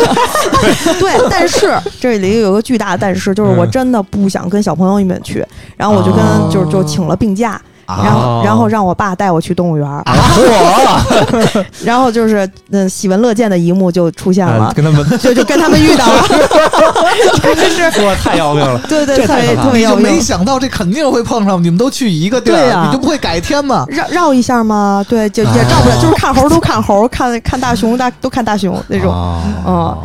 [1.01, 3.71] 对，但是这里有个巨大的但是，就是我嗯。
[3.77, 5.45] 真的不想跟小朋友们去，
[5.77, 6.49] 然后我就跟、哦。
[6.51, 11.05] 就就请了病假，然后、哦然后让我爸带我去动物园儿，啊，
[11.85, 16.23] 然后就是嗯喜闻乐见的一幕就出现了，啊跟他们 就就跟他们遇到了，
[17.43, 18.81] 真的是哇，太要命了。
[18.89, 20.21] 对对特别这太要命没。
[20.21, 23.85] 想到这肯定会碰上，你们都去一个地儿，对呀你就不会改天吗？
[23.89, 25.05] 绕绕一下吗？
[25.09, 29.13] 对，就也绕不了，就是看猴都看猴，看看大熊大都看大熊那种。
[29.67, 29.97] 嗯，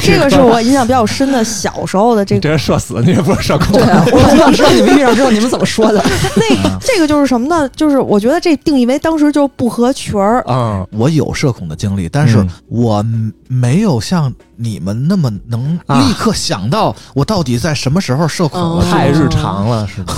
[0.00, 3.72] 这个是我印象比较深的小时候的这个这人社死，你也不是社恐。
[3.72, 6.02] 对啊，我很想知道你们遇上之后你们怎么说的。
[6.34, 6.44] 那
[6.80, 7.68] 这个就是什么呢？
[7.70, 10.42] 就是我觉得这定义为当时就不合群儿。
[10.42, 13.04] 啊，我有社恐的经历，但是嗯我
[13.48, 18.84] 没有像你们那么能啊立刻想到我到底在什么时候社恐了。
[18.84, 20.14] 嗯太日常了，是吧？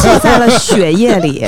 [0.00, 1.44] 记在了血液里。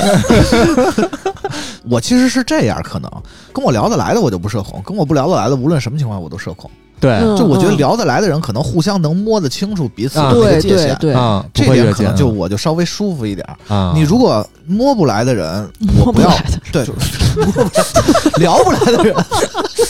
[1.89, 3.11] 我其实是这样，可能
[3.53, 6.69] 跟我聊得来的我就不社恐，跟我不聊得来的，无论什么情况我都社恐。
[6.99, 7.11] 对。
[7.13, 11.13] 嗯就我觉得聊得来的人，可能互相能摸得清楚彼此的啊那个界限，对
[11.53, 13.47] 这点可能就我就稍微舒服一点。
[13.67, 15.69] 啊，你如果摸不来的人，
[16.05, 16.29] 我不要。
[16.71, 16.85] 对。
[18.39, 19.15] 聊不来的人，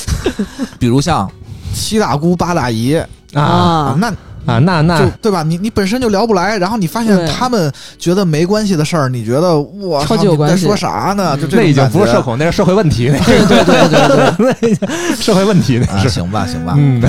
[0.78, 1.30] 比如像
[1.74, 2.96] 七大姑八大姨
[3.34, 3.42] 啊。
[3.42, 4.12] 啊那
[4.50, 5.44] 啊，那就那对吧？
[5.44, 11.38] 你你本身就聊不来，然后你发现他们觉得没关系的事儿，你觉得我超操级有关系你在说啥呢？
[11.38, 16.10] 就这那已经不是社恐，那是社会问题，那对对对对对， 那已经社会问题，那啊，是。
[16.10, 17.02] 行吧行吧，嗯，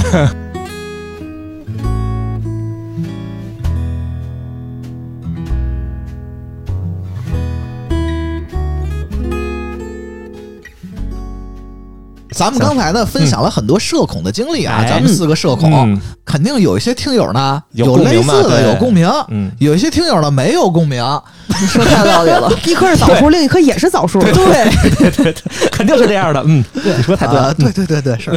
[12.40, 21.05] 咱们刚才呢分享了很多社恐的经历啊，哎咱们四个社恐，嗯肯定有一些听友呢有类似的有共鸣，嗯，有一些听友呢没有共鸣，
[21.48, 22.50] 你 说太道理了。
[22.64, 24.18] 一颗是枣树，另一颗也是枣树。
[24.20, 25.31] 对，
[25.70, 26.42] 肯定是这样的。
[26.46, 27.55] 嗯，你说太对啊了。
[27.55, 28.31] 对对对对是。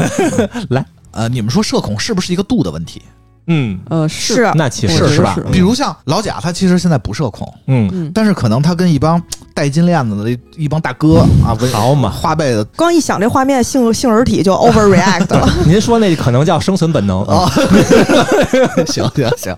[0.71, 3.01] 来，呃，你们说社恐是不是一个度的问题？
[3.47, 5.37] 嗯，呃是那其实是吧？
[5.51, 9.21] 比如像老贾，他其实现在不社恐，嗯，嗯，但是可能他跟一帮
[9.53, 12.09] 戴金链子的一一帮大哥啊，好嘛。
[12.09, 15.49] 花呗的光一想这画面，杏杏仁体就 overreact 了。
[15.67, 17.21] 您说那可能叫生存本能。
[17.27, 17.49] 啊，
[18.87, 19.55] 行行行。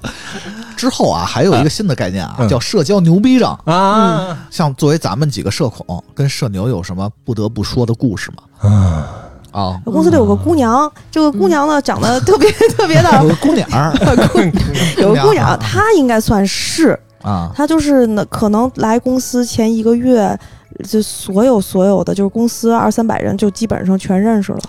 [0.75, 2.49] 之后啊，还有一个新的概念啊，嗯。
[2.49, 3.55] 叫社交牛逼症。
[3.65, 4.37] 啊。
[4.49, 8.69] 像作为咱们几个社恐，跟社牛有什么不得不说的故事吗？
[8.69, 9.07] 啊！
[9.55, 13.67] 啊，公司里有个姑娘，这个姑娘呢长得特别 特别的，有个姑娘
[14.99, 20.37] 有个姑娘，她应该算是，啊，她就是呢，可能来公司前一个月。
[20.89, 24.59] 就所有所有的，就是公司二三百人，就基本上全认识了，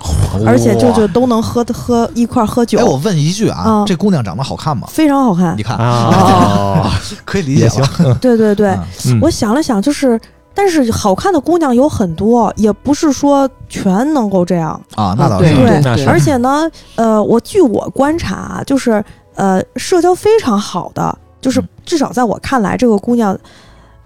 [0.46, 4.86] 而且就就都能喝喝一块儿喝酒哎，，我问一句啊啊，这姑娘长得好看吗？
[4.88, 5.64] 非常好看你。
[5.64, 6.92] 看，啊，
[7.26, 8.16] 可以理解也行了。。
[8.20, 8.68] 对对对，
[9.06, 10.16] 嗯我想了想，就是，
[10.56, 14.80] 但是好看的姑娘有很多，也不是说全能够这样。
[14.94, 15.56] 啊，那倒对是。
[15.56, 23.38] 对那是而且呢，呃，我据我观察啊，就是呃，社交非常好的，就是嗯至少在我看来，这个姑娘，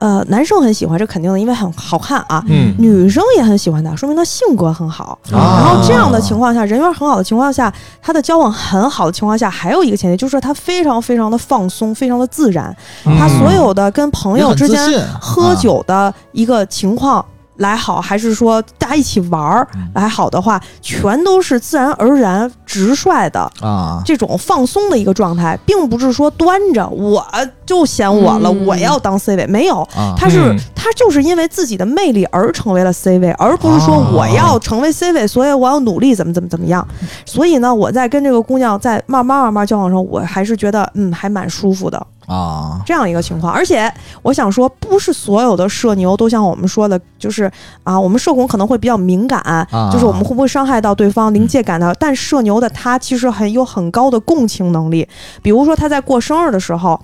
[0.00, 2.42] 呃，男生很喜欢，这肯定的，因为很好看啊。
[2.48, 5.18] 嗯女生也很喜欢他，说明他性格很好。
[5.30, 12.74] 啊然后这样的情况下，人缘很好的情况下，他的交往很好的情况下，还有一个前提就是他非常非常的放松，非常的自然。
[13.04, 14.80] 他所有的跟朋友之间
[15.20, 17.24] 喝酒的一个情况，
[17.60, 19.88] 来好，还是说大家一起玩儿嗯。
[19.94, 27.24] 来好的话，全都是自然而然、直率的啊，这种放松的一个状态，并不是说端着我
[27.64, 28.66] 就显我了，嗯。
[28.66, 30.14] 我要当 C 位，没有，啊。
[30.16, 30.58] 他是、嗯。
[30.74, 36.86] 他就是因为自己的魅力而成为了 C 位，而不是说哦我要成为 C 位，所以我要努力怎么怎么怎么样。
[37.26, 43.52] 所以呢，我在跟这个姑娘在慢慢慢慢交往的时候，我还是觉得嗯还蛮舒服的啊这样一个情况。
[43.52, 47.50] 而且我想说，不是所有的社牛都像我们说的，就是
[47.82, 51.94] 啊，我们社恐可能会比较敏感，啊就是我们会不会伤害到对方，临界感的。
[51.98, 55.06] 但社牛的他其实很有很高的共情能力，
[55.42, 57.00] 比如说他在过生日的时候。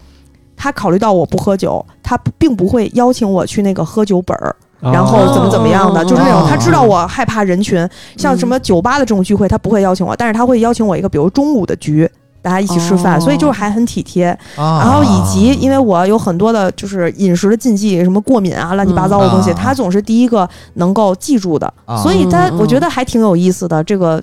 [0.58, 7.86] 他考虑到我不喝酒，他不并不会邀请我去那个喝酒本儿，然后怎么怎么样的，哦就是那种哦他知道我害怕人群，
[8.16, 12.10] 像什么酒吧的这种聚会，他不会邀请我，但是他会邀请我一个，比如中午的局，
[12.46, 13.20] 大家一起吃饭，哦。
[13.20, 14.26] 所以就是还很体贴。
[14.54, 22.00] 啊，然后以及因为我有很多的就是饮食的禁忌，什么过敏啊、乱七八糟的东西，啊他总是第一个能够记住的，啊。
[22.00, 24.22] 所以他我觉得还挺有意思的这个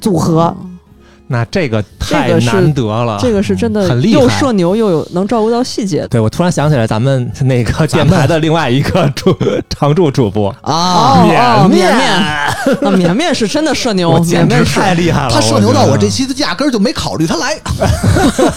[0.00, 0.56] 组合。
[1.28, 3.18] 那这个太难得了。
[3.20, 6.08] 这个是真的很厉害又社牛又有能照顾到细节的。
[6.08, 9.36] 对，我突然想起来，咱们那个电台的另外一个主
[9.70, 17.56] 常驻主播，啊，哦绵哦，绵绵，啊，绵绵是真的社牛，简直绵太厉害了，他社牛到我这期，的压根儿就没考虑他来，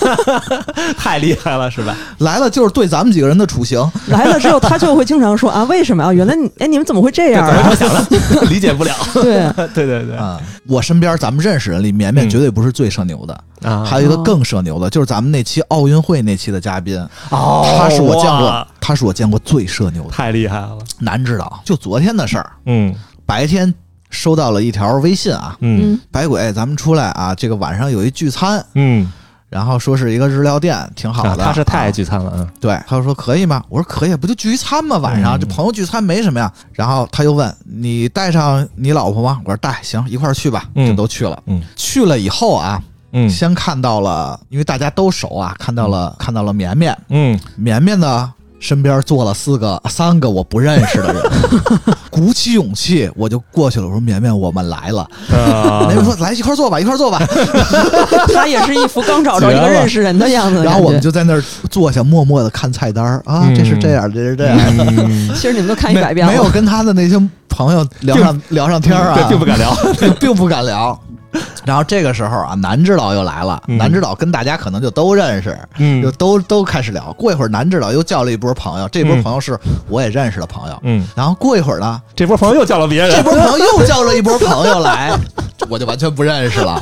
[0.98, 1.96] 太厉害了，是吧？
[2.20, 6.14] 来了就是对咱们几个人的处刑来了之后，他就会经常说啊，为什么啊？
[6.14, 7.76] 原来你哎，你们怎么会这样啊？
[7.76, 8.06] 想的？
[8.50, 8.94] 理解不了。
[9.14, 10.40] 对，对对对啊。
[10.68, 13.84] 我身边咱们认识人里，绵绵嗯绝对不是最社牛的，啊！
[13.84, 20.10] 还有一个更社牛的，就是咱们那期奥运会那期的嘉宾，哦他是我见过，他是我见过最社牛的。
[20.10, 20.78] 太厉害了。
[21.00, 22.94] 难知道，就昨天的事儿，嗯
[23.26, 23.74] 白天
[24.10, 29.10] 收到了一条微信啊，嗯嗯百鬼，咱们出来啊，这个晚上有一聚餐，嗯，
[29.52, 31.30] 然后说是一个日料店，挺好的。
[31.32, 33.62] 啊他是太爱啊聚餐了，嗯对，他就说可以吗？
[33.68, 34.96] 我说可以，不就聚餐吗？
[35.00, 36.50] 晚上、嗯这朋友聚餐没什么呀。
[36.72, 39.42] 然后他又问你带上你老婆吗？
[39.44, 40.64] 我说带，行，一块儿去吧。
[40.76, 41.38] 嗯就都去了。
[41.48, 48.34] 嗯去了以后啊，嗯先看到了，因为大家都熟啊，看到了看到了绵绵，嗯，绵绵呢。
[48.62, 51.22] 身边坐了四个、三个我不认识的人，
[52.12, 53.88] 鼓起勇气我就过去了。
[53.88, 57.20] 我说：“绵绵，我们来了。”呃绵绵说：“来一块儿坐吧，一块儿坐吧。
[58.34, 60.64] 他也是一副刚找着一个认识人的样子。
[60.64, 64.58] 然后我们就在那儿坐下，默默的看菜单儿啊，嗯这是这样，这是这样。
[64.78, 67.20] 嗯其实你们都看一百遍了，没没有跟他的那些
[67.50, 69.76] 朋友聊上聊上天儿啊，对，并不敢聊。
[70.00, 70.98] 并并不敢聊。
[71.66, 77.12] 然后这个时候啊，男指导又来了，嗯南指导跟大家可能就都认识，嗯就都都开始聊。
[77.14, 80.80] 过一会儿，男指导又叫了一波朋友，这波嗯朋友是我也认识的朋友。
[80.84, 85.18] 嗯，然后过一会儿呢，这波朋友又叫了别人，这波朋友又叫了一波朋友来，
[85.70, 86.82] 我就完全不认识了。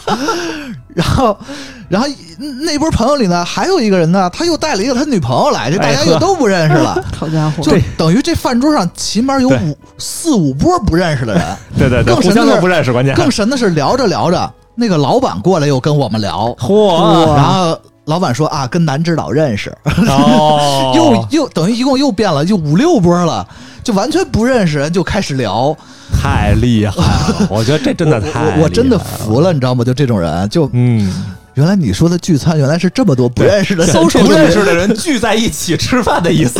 [0.96, 1.38] 然后，
[1.88, 2.08] 然后
[2.62, 7.04] 那波朋友里呢，还有一个人呢，他又带了一个他女朋友来，这大家又都不认识了。
[7.16, 11.44] 好家伙，就等于这饭桌上起码有五四五波不认识的人。
[11.78, 19.72] 对对对，互相更神的是都不认识，关键更神的是，聊着聊着，那个老板过来又跟我们聊，嚯，然后老板说啊，跟男指导认识，
[20.08, 20.92] 哦，
[21.32, 23.48] 又又等于一共又变了，就五六波了，
[23.84, 25.76] 就完全不认识人就开始聊，
[26.12, 29.84] 太厉害了，我觉得这真的太我我真的服了，你知道吗？
[29.84, 31.12] 就这种人，就嗯，
[31.60, 36.58] 原来你说的聚餐，原来是这么多不认识的人，不认识的人聚在一起吃饭的意思，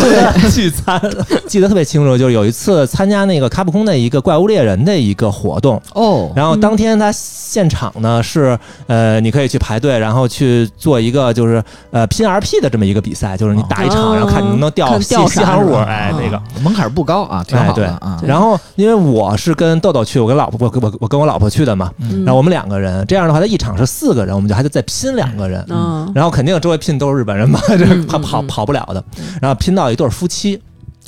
[0.52, 1.02] 聚餐。
[1.48, 14.16] 记得特别清楚，就是有一次参加那个卡普空的一个怪物猎人的一个活动，哦，然后当天他现场呢是呃，你可以去排队，然后去做一个就是呃拼 RP 的这么一个比赛，就是你打一场，哦。
[14.16, 16.36] 然后看你能不能掉西看掉啥西航物，哎，那个。
[16.36, 17.86] 啊门槛不高啊，挺好哎对。
[17.86, 18.22] 的啊。
[18.22, 22.26] 然后，因为我是跟豆豆去，我跟老婆，我我我跟我老婆去的嘛，嗯。
[22.26, 29.04] 然后我们两个人，这样的话，他一场是四个人，我们就还得再拼两个人，嗯，然后肯定周围拼都是日本人嘛，这 嗯跑跑不了的，
[29.42, 30.62] 然后拼到一对夫妻，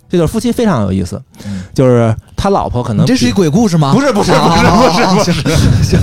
[0.10, 3.94] 这对夫妻非常有意思嗯，就是他老婆可能这是一鬼故事吗？
[3.94, 5.32] 不是不是不是啊不是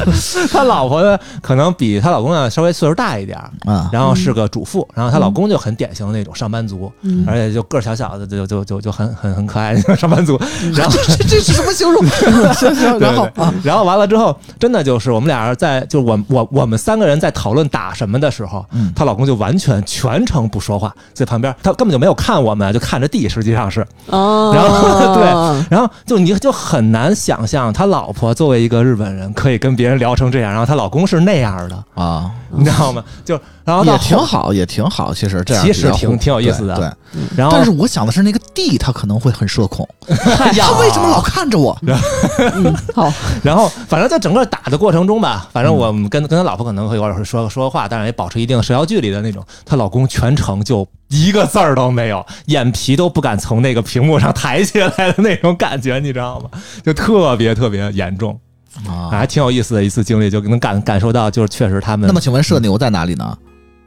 [0.04, 7.24] 不是， 他老婆呢可能比她老公呢稍微岁数大一点儿，啊，然后是个主妇，然后她老公就很典型的那种上班族，嗯。
[7.26, 10.40] 而且就个儿小小的，就就就就很很很可爱那种上班族，
[10.76, 12.06] 然后这这这是什么形容？
[12.54, 13.28] 行行，然后
[13.64, 18.92] 然后完了之后，真的就是我们俩人在，就我我我们三个人在讨论打什么的时候，嗯。
[18.94, 25.24] 她老公就完全全程不说话，在旁边，他根本就没有看我们，就看着地，实际上是，哦，然后 对
[25.68, 33.04] 然后就你就很难想象他老婆作为一个日本人可以跟别人聊成这样，然后她老公是那样的，啊， 你知道吗？
[33.24, 35.12] 就然后到也挺，好，也挺好。
[35.14, 36.88] 其实这样其实挺挺有意思的对。
[37.12, 41.78] 对然后但是我想的是那个 D，他可能会很社恐， 哎他为什么老看着我？
[41.86, 43.10] 嗯，好，
[43.42, 49.44] 然后反正在整个打的过程中吧，反正我们跟跟他老婆可能会偶尔会说说话，当然也保持一定的社交距离的那种。
[49.64, 56.50] 她老公全程就一个字儿都没有，眼皮都不敢从那个屏幕上抬起来的那种感觉，你知道吗？
[56.84, 58.38] 就特别特别严重，
[58.86, 59.08] 啊。
[59.10, 62.06] 还挺有意思的一次经历，就能感感受到，就是确实他们。
[62.06, 63.36] 那么，请问社牛在哪里呢？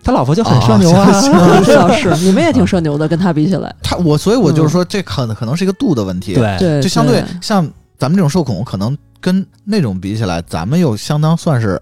[0.04, 7.64] 他老婆就很社牛啊，哦这倒是，你们也挺社牛的，跟他比起来，他我，所以我就是说，这可能可能是一个度的问题。，对对，就相对对像
[8.00, 11.80] 咱们这种社恐，可能跟那种比起来，咱们又相当算是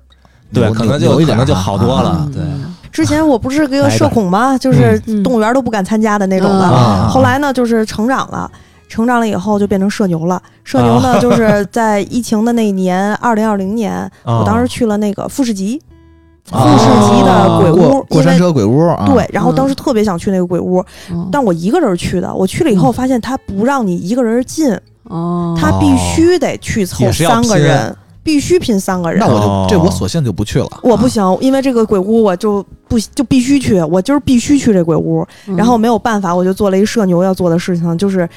[0.52, 2.44] 对，可能牛一点就可能就好多了嗯，对。
[2.92, 4.58] 之前我不是个社恐吗？
[4.58, 5.24] 就是嗯。
[5.24, 7.08] 动物园都不敢参加的那种的。
[7.10, 8.50] 后来呢，就是成长了。
[8.88, 10.42] 成长了以后就变成社牛了。
[10.64, 15.80] 社牛呢，就是在疫情的那一年， 二零二零年，我当时去了那个富士急，
[16.46, 19.76] 富士急的鬼屋，过过山因为车鬼屋啊，对，然后当时嗯。
[19.76, 22.34] 特别想去那个鬼屋，嗯但我一个人去的。
[22.34, 27.96] 我去了以后发现他不让你一个人进，哦，他必须得去凑三个人，
[28.30, 29.26] 必须拼三个人那。
[29.26, 30.68] 我就哦这我索性就不去了。
[30.68, 35.26] 啊，我不行，因为这个鬼屋我就不就必须去，我就是必须去这鬼屋。
[35.48, 38.30] 嗯然后没有办法，我就做了一社牛要做的事情，就是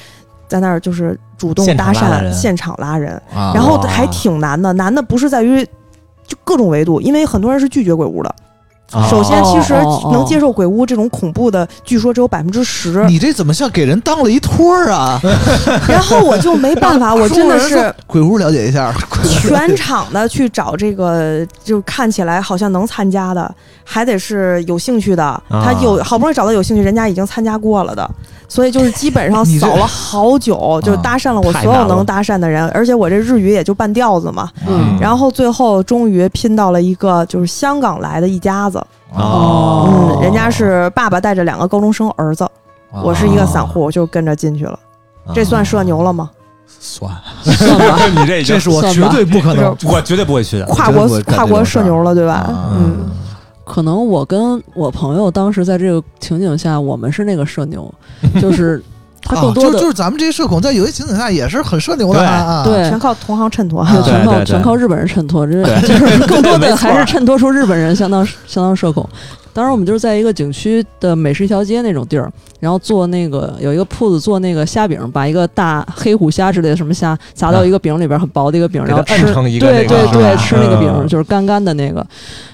[0.47, 4.73] 在那儿就是主动搭讪，现场拉人，然后还挺难的。
[4.73, 5.63] 难的不是在于
[6.25, 8.35] 就各种维度，因为很多人是拒绝鬼屋的。
[8.93, 9.73] 啊首先，其实
[10.11, 13.03] 能接受鬼屋这种恐怖的，据说只有百分之十。
[13.05, 15.19] 你这怎么像给人当了一托儿啊？
[15.89, 25.41] 然后我就没办法， 我真的是鬼屋了解一下，全场的去找这个，就看起来好像能参加的，还得是有兴趣的。
[25.49, 28.09] 他有好不容易找到有兴趣，人家已经参加过了的，
[28.47, 34.49] 所以就是基本上 扫了好久，就搭讪了我所有能搭讪的人，而且我这日语也就半吊子嘛。
[34.67, 38.77] 嗯然后最后终于拼到了一个就是香港来的一家子，
[39.15, 42.47] 哦嗯，人家是爸爸带着两个高中生儿子，
[43.03, 44.77] 我是一个散户，我就跟着进去了。
[45.33, 46.29] 这算社牛了吗？
[46.79, 47.11] 算，
[47.43, 49.75] 算吧， 你这已经这是我绝对不可能。
[49.85, 50.65] 我绝对不会去的。
[50.65, 52.33] 跨国跨国社牛了，对吧？
[52.33, 53.09] 啊嗯，
[53.65, 57.93] 可能我跟我朋友当时在这个情景下，我们是那个社牛，
[58.41, 58.81] 就是
[59.21, 62.63] 他更多的啊就就是咱们这些社恐，在有些情景下也是很社牛的对啊。
[62.65, 63.85] 对全靠同行衬托。
[63.85, 69.07] 对全靠全靠日本人衬托，这就是更多的 还是衬托出日本人相当相当社恐。
[69.53, 81.07] 当时我们就是在一个景区的美食一条街那种地儿，然后做那个有一个铺子做那个虾饼，把一个大黑虎虾之类的什么虾砸到一个饼里边，很薄的一个饼，给然后吃成一个对对对，吃那个饼嗯。
[81.07, 82.05] 就是干干的那个，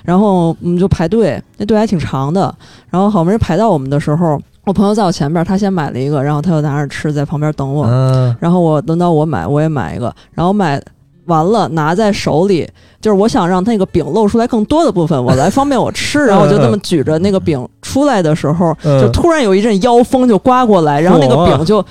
[0.04, 2.54] 然后我们就排队，那队还挺长的，
[2.90, 10.82] 然后好不容易排到我们的时候，我朋友在我前边，他先买了一个，然后他就拿着吃，在旁边等我，嗯，然后我轮到我买，我也买一个，然后买
[11.30, 12.68] 完了拿在手里，
[13.00, 21.86] 就是我想让那个饼露出来更多的部分，我来方便我吃，然后我就这么举着那个饼出来的时候，嗯就突然有一阵妖风就刮过来，然后那个饼就。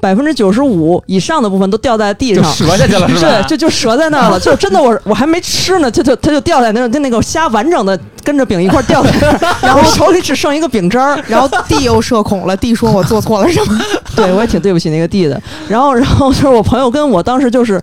[0.00, 3.20] 百分之九十五以上的部分都掉在地上，折下去了是吧？
[3.20, 13.78] 对，就就折在那儿了， 就真的我我还没吃呢，它就它就掉在那儿，就那个虾完整的跟着饼一块儿掉在那儿， 然后手里只剩一个饼汁儿， 然后地又社恐了，地说我做错了什么？
[14.16, 15.40] 对我也挺对不起那个地的。
[15.68, 17.80] 然后，然后就是我朋友跟我当时就是。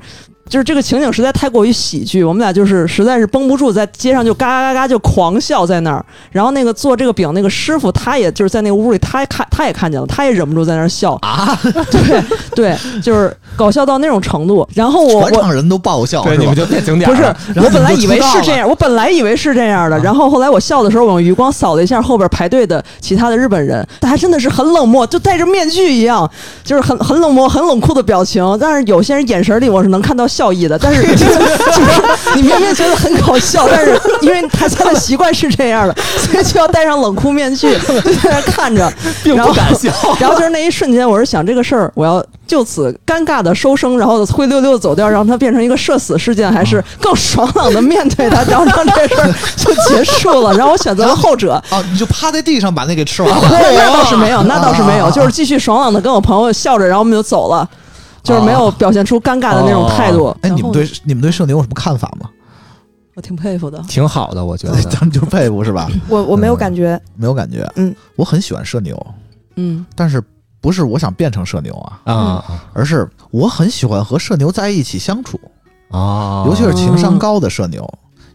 [0.49, 6.03] 就是这个情景实在太过于喜剧，我们俩就是实在是绷不住，在街上就嘎嘎嘎嘎就狂笑在那儿。
[6.31, 11.57] 然后那个做这个饼那个师傅，他也就是在那个屋里，他也看他也看见了，他也忍不住在那儿笑啊，
[11.91, 12.23] 对
[12.55, 14.67] 对，就是搞笑到那种程度。
[14.73, 16.55] 然后我我全场人都爆笑，对，你们？
[16.55, 17.23] 就变景点不是
[17.55, 26.29] 我本来以为是这样，我本来以为是这样的，然后后来我笑的时候，我用余光扫了一下后边排队的其他的日本人，大家真的是很冷漠，就戴着面具一样，
[26.63, 28.43] 就是很很冷漠、很冷酷的表情。
[28.59, 32.01] 但是有些人眼神里我是能看到笑意的，但是 就是
[32.33, 38.89] 你明明觉得很搞笑，但是因为大家的习惯是这样的， 所以就要戴上冷酷面具， 就在那看着，
[39.21, 39.91] 并不敢笑。
[40.17, 50.53] 然后就是那一瞬间，我是想这个事儿，我要就此尴尬的收声，然后灰溜溜的走掉，让它变成一个社死事件，还是更爽朗的面对它，然后让这事儿就结束了。
[50.53, 51.61] 然后我选择了后者。
[51.69, 53.49] 哦，你就趴在地上把那给吃完了。
[53.51, 57.67] 那那倒是没有，那倒是没有，啊就是继续爽朗的跟我朋友笑着，然后我们就走了，
[58.29, 60.35] 就是没有表现出尴尬的那种态度。
[60.41, 62.29] 哎，你们对你们对社牛有什么看法吗？
[63.15, 63.77] 我挺佩服的。
[63.87, 64.81] 挺好的，我觉得。
[64.89, 65.89] 咱们就是佩服是吧？
[66.07, 67.69] 我我没有感觉，没有感觉。
[67.75, 68.95] 嗯，我很喜欢社牛，
[69.55, 70.23] 嗯但是
[70.61, 71.73] 不是我想变成社牛
[72.05, 75.39] 啊，啊而是我很喜欢和社牛在一起相处，
[75.91, 77.85] 啊尤其是情商高的社牛。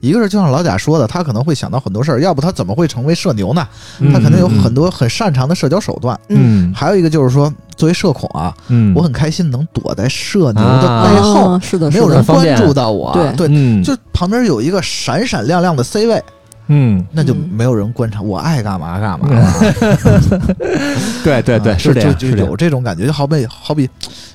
[0.05, 3.67] 一个是就像老贾说的，他可能会想到很多事儿，要不他怎么会成为社牛呢？
[4.13, 6.19] 他肯定有很多很擅长的社交手段。
[6.29, 6.73] 嗯。
[6.75, 11.09] 还有一个就是说，作为社恐啊，嗯，我很开心能躲在社牛的啊。
[11.09, 13.13] 背后，啊是的，没有人关注到我。
[13.15, 13.33] 对。
[13.37, 13.83] 对，嗯。
[13.83, 16.23] 就旁边有一个闪闪亮亮的 C 位，
[16.69, 19.29] 嗯，那就嗯没有人观察我爱干嘛干嘛。
[21.23, 23.89] 对对对，啊是这样，就就是有这种感觉，就好比好比，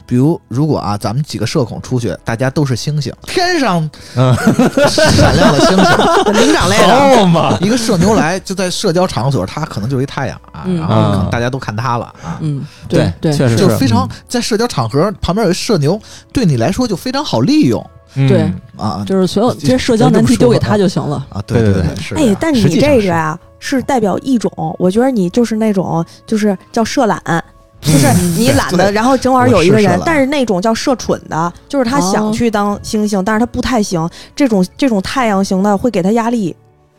[0.05, 4.33] 比如如果啊，咱们几个社恐出去，大家都是星星，天上嗯
[4.89, 10.77] 闪亮的星星，灵长类的，一个社牛来就在社交场所，他可能就是一太阳啊，嗯。
[10.77, 12.37] 然后可能大家都看他了啊。
[12.41, 13.75] 嗯，对对，确实就是。
[13.79, 15.99] 非常在社交场合旁边有一社牛，
[16.33, 17.81] 对你来说就非常好利用。
[17.81, 18.51] 嗯对。
[18.77, 21.25] 啊就是所有这些社交难题丢给他就行了。
[21.29, 21.41] 啊！
[21.45, 27.21] 对对对对，是哎，但你这个呀，是代表一种，我觉得你就是那种，就是叫社懒。
[27.81, 28.07] 就是
[28.37, 34.05] 你懒得，然后正好有一个人是，但是那种叫社蠢的，就是他想哦去当星星，但是他不太行。
[34.35, 36.53] 这种这种太阳型的会给他压力，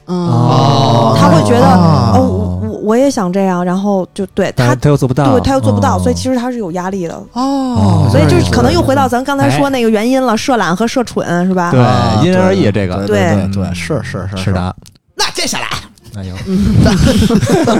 [0.06, 1.14] 嗯，哦。
[1.18, 2.12] 他会觉得哦。
[2.14, 2.49] 哦，
[2.82, 6.00] 我也想这样，然后就对他，他又做不到，对他又做不到，哦。
[6.02, 7.14] 所以其实他是有压力的。
[7.32, 9.58] 哦，所以就是可能又回到咱刚才哎。
[9.58, 11.70] 说那个原因了，社懒和社蠢是吧？
[11.70, 13.06] 对啊因人而异这个。
[13.06, 13.64] 对对对。
[13.64, 14.52] 对，是是是是。
[14.52, 14.74] 的，
[15.14, 15.66] 那接下来。
[16.16, 16.34] 哎呦，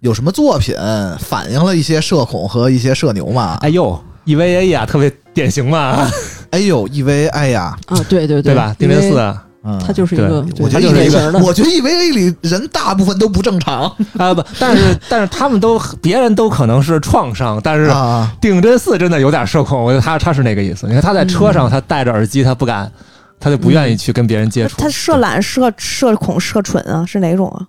[0.00, 0.74] 有什么作品
[1.18, 3.56] 反映了一些社恐和一些社牛吗？
[3.62, 6.06] 哎呦，EVA 呀，特别典型嘛，
[6.50, 8.54] 哎呦，EVA，哎呀，啊，对对对。
[8.54, 8.74] 吧？
[8.78, 9.34] 定因为真寺
[9.64, 13.82] 嗯，他就是一个，我觉得对他 EVA 典型的，我觉得 EVA 里人大部分都不正常
[14.18, 18.32] 啊不，但是但是他们都别人都可能是创伤，但是啊。
[18.40, 20.86] 定真寺真的有点社恐，我觉得他他是那个意思。
[20.88, 22.90] 你看他在车上，他戴着耳机，他不敢，
[23.38, 24.76] 他就不愿意去跟别人接触。
[24.78, 27.66] 他社懒、社社恐、社蠢啊，是哪种啊？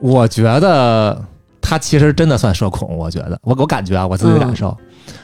[0.00, 1.22] 我觉得
[1.60, 4.74] 他其实真的算社恐，我觉得我我感觉啊，我自己的感受。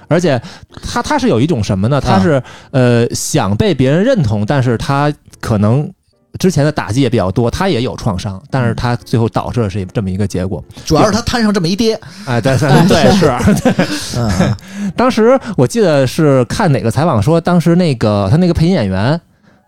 [0.09, 0.41] 而且
[0.83, 1.99] 他他是有一种什么呢？
[1.99, 5.11] 他是、呃想被别人认同，但是他
[5.41, 5.91] 可能
[6.39, 10.63] 之前的打击也比较多，他也有创伤，但是他最后导致的是这么一个结果。
[10.85, 13.27] 主要是他摊上这么一跌，哎，对对哎对，是。
[13.63, 13.87] 对
[14.19, 14.57] 嗯，
[14.97, 19.21] 当时我记得是看哪个采访说，当时那个他那个配音演员，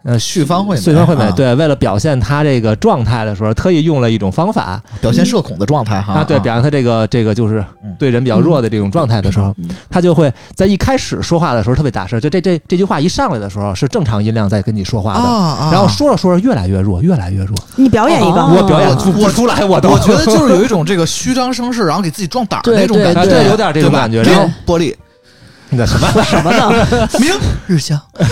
[0.04, 24.94] 呃，旭方会美穗方会美啊，对，为了表现他这个状态的时候，特意用了一种方法表现社恐的状态哈啊，对，表现他这个这个就是嗯对人比较弱的这种状态的时候，嗯他就会在一开始说话的时候特别大声，就这这这句话一上来的时候是正常音量在跟你说话的，啊，然后说着说着越来越弱，越来越弱，你表演一个，哦我表演我出来，我都我觉得就是有一种这个虚张声势，然后给自己壮胆儿对对那种感觉，啊对有点这种感觉然后玻璃
[25.76, 27.08] 那什么，什么呢？
[27.20, 27.32] 明
[27.66, 28.26] 日香，哎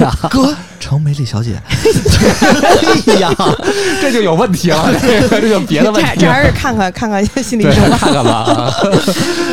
[0.00, 1.60] 呀， 哥成美丽小姐，
[3.06, 3.30] 哎呀，
[4.00, 6.14] 这就有问题了，这个这就别的问题了。
[6.16, 7.98] 这这还是看看看看心理对，医生吧。
[7.98, 8.32] 看看吧。
[8.32, 8.74] 啊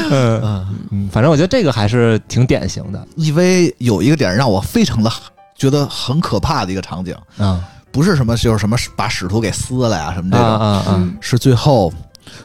[0.09, 3.07] 嗯嗯嗯，反正我觉得这个还是挺典型的。
[3.17, 5.11] ，EV 有一个点让我非常的
[5.57, 7.59] 觉得很可怕的一个场景，啊
[7.91, 10.85] 不是什么就是什么把使徒给撕了呀什么这啊种，啊啊！
[10.89, 11.91] 嗯是最后。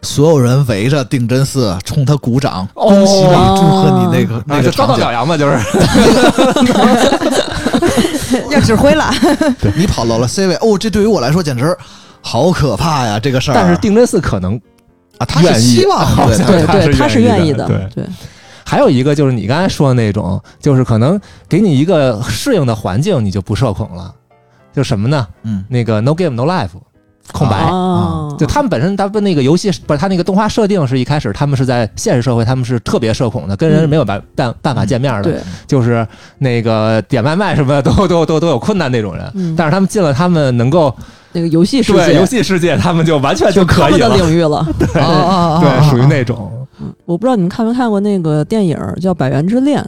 [0.03, 5.12] 所有人围着定真寺冲他鼓掌，哦恭喜你，祝贺你那个啊，那个场景表。
[5.12, 5.59] 扬嘛，就是
[8.51, 9.11] 要指挥了，
[9.76, 11.76] 你跑到了 C 位，哦，这对于我来说简直
[12.22, 13.18] 好可怕呀！
[13.20, 14.55] 这个事儿，但是定真寺可能
[15.18, 18.05] 啊，他是希望好 对像对他是对，他是愿意的对对，
[18.64, 24.14] 还有一个就是你刚才说的那种，就是可能给你一个适应的环境，你就不社恐了。
[24.72, 25.26] 就什么呢？
[25.43, 26.68] 嗯那个 No Game No Life，
[27.33, 27.57] 空白。
[27.68, 36.07] 哦，就他们本身，他们那个游戏不是他那个动画设定是一开始他们是在现实社会，他们是特别社恐的，跟人嗯没有办办办法见面的，对，就是
[36.39, 39.31] 那个点外卖什么的都都都都有困难那种人。
[39.35, 40.95] 嗯但是他们进了他们能够
[41.33, 44.26] 那个游戏世界对游戏世界，他们就完全就他们的可以了。
[44.26, 44.59] 领域了。
[44.95, 45.61] 啊啊啊！
[45.61, 46.51] 对，属于那种，
[46.81, 49.81] 嗯我不知道你们看没看过那个电影叫《百元之恋》，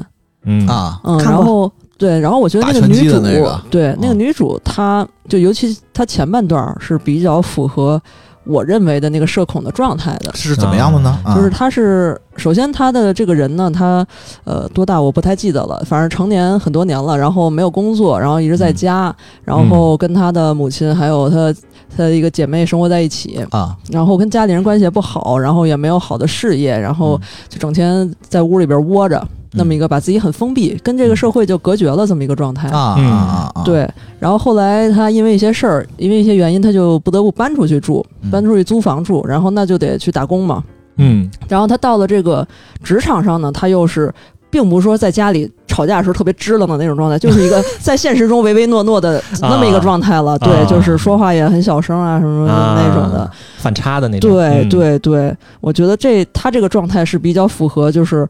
[0.45, 1.73] 嗯啊，嗯，看过然后
[2.03, 4.19] 对，然后我觉得那个女主，那个对那个嗯。
[4.19, 8.03] 女主，她就尤其她前半段儿是比较符合
[8.45, 10.33] 我认为的那个社恐的状态的。
[10.35, 11.17] 是怎么样的呢？
[11.23, 14.05] 啊就是她是首先她的这个人呢，她
[14.43, 21.53] 呃多大我不太记得了，反正成年很多年了，然后没有工作，然后一直在家，然后跟她的母亲还有她
[21.97, 27.29] 她的一个姐妹生活在一起，啊，然后跟家里人关系也不好，然后也没有好的事业，然后嗯。
[27.49, 32.69] 就整天在屋里边窝着，那么一个把自己很封闭，跟这个社会就隔绝了这么一个状态。
[32.69, 33.89] 啊嗯啊啊！，对，
[34.19, 40.63] 然后后来他因为一些事儿，因为一些原因，他就不得不搬出去住，嗯搬出去租房住，然后那就得去打工嘛。
[40.97, 42.47] 嗯然后他到了这个
[42.83, 44.13] 职场上呢，他又是。
[44.53, 50.39] 并不是说在家里吵架的时候特别支棱的那种状态，就是一个 在现实中唯唯诺诺的那么一个状态了。
[50.41, 53.31] 对，啊就是说话也很小声啊，什么啊那种的。
[53.57, 54.31] 反差的那种。
[54.31, 58.29] 对嗯，对对，我觉得这他这个状态是比较符合，就是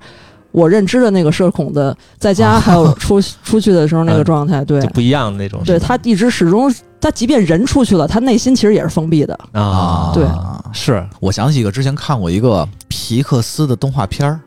[0.52, 4.64] 我认知的那个社恐的，在家还有出 出去的时候那个状态。
[4.64, 4.80] 对。
[4.80, 5.62] 就，不一样的那种。
[5.64, 9.38] 对他一直始终，他即便人出去了，他内心其实也是封闭的。
[9.52, 10.24] 啊，对。
[10.72, 11.04] 是。
[11.20, 14.40] 我想起一个之前看过一个皮克斯的动画片儿，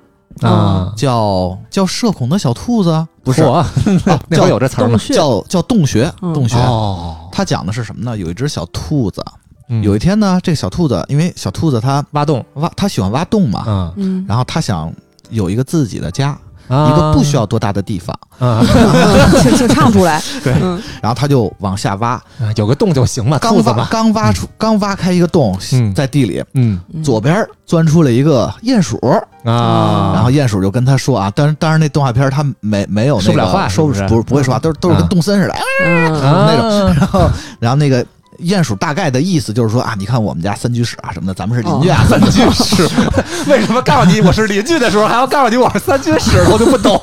[0.47, 2.89] 啊，叫叫《社恐的小兔子》，
[3.23, 3.65] 不是，啊
[4.29, 4.99] 那会有这词儿吗？
[5.11, 6.33] 叫叫洞穴，嗯。
[6.33, 6.55] 洞穴。
[6.57, 8.17] 哦，它讲的是什么呢？
[8.17, 9.23] 有一只小兔子，
[9.69, 9.81] 嗯。
[9.83, 13.93] 有一天呢，这个小兔子因为小兔子它挖洞，挖，它喜欢挖洞嘛，嗯。
[13.97, 14.25] 嗯。
[14.27, 14.91] 然后它想
[15.29, 16.89] 有一个自己的家，啊。
[16.89, 18.63] 一个不需要多大的地方，啊，
[19.41, 20.21] 请请唱出来。
[20.43, 20.81] 对嗯。
[21.01, 22.21] 然后他就往下挖，
[22.55, 26.43] 有个洞就行了，刚挖兔子嘛，刚挖出刚挖开一个洞嗯，在地里，
[27.03, 28.97] 左边钻出了一个鼹鼠，
[29.43, 34.07] 啊，然后鼹鼠就跟他说啊，当然当然那动画片他没没有那说不了话说不是？
[34.07, 35.07] 不不会说话，都是都是跟啊。
[35.09, 36.95] 动森似的，那种。
[36.95, 38.03] 然后然后那个。
[38.39, 42.87] 鼹鼠大概的意思就是说啊，你看我们家三居室啊什么的，咱们是邻居啊，三居室。
[43.47, 46.43] 为什么告诉你我是邻居的时候，还要告诉你我是三居室？
[46.51, 46.97] 我就不懂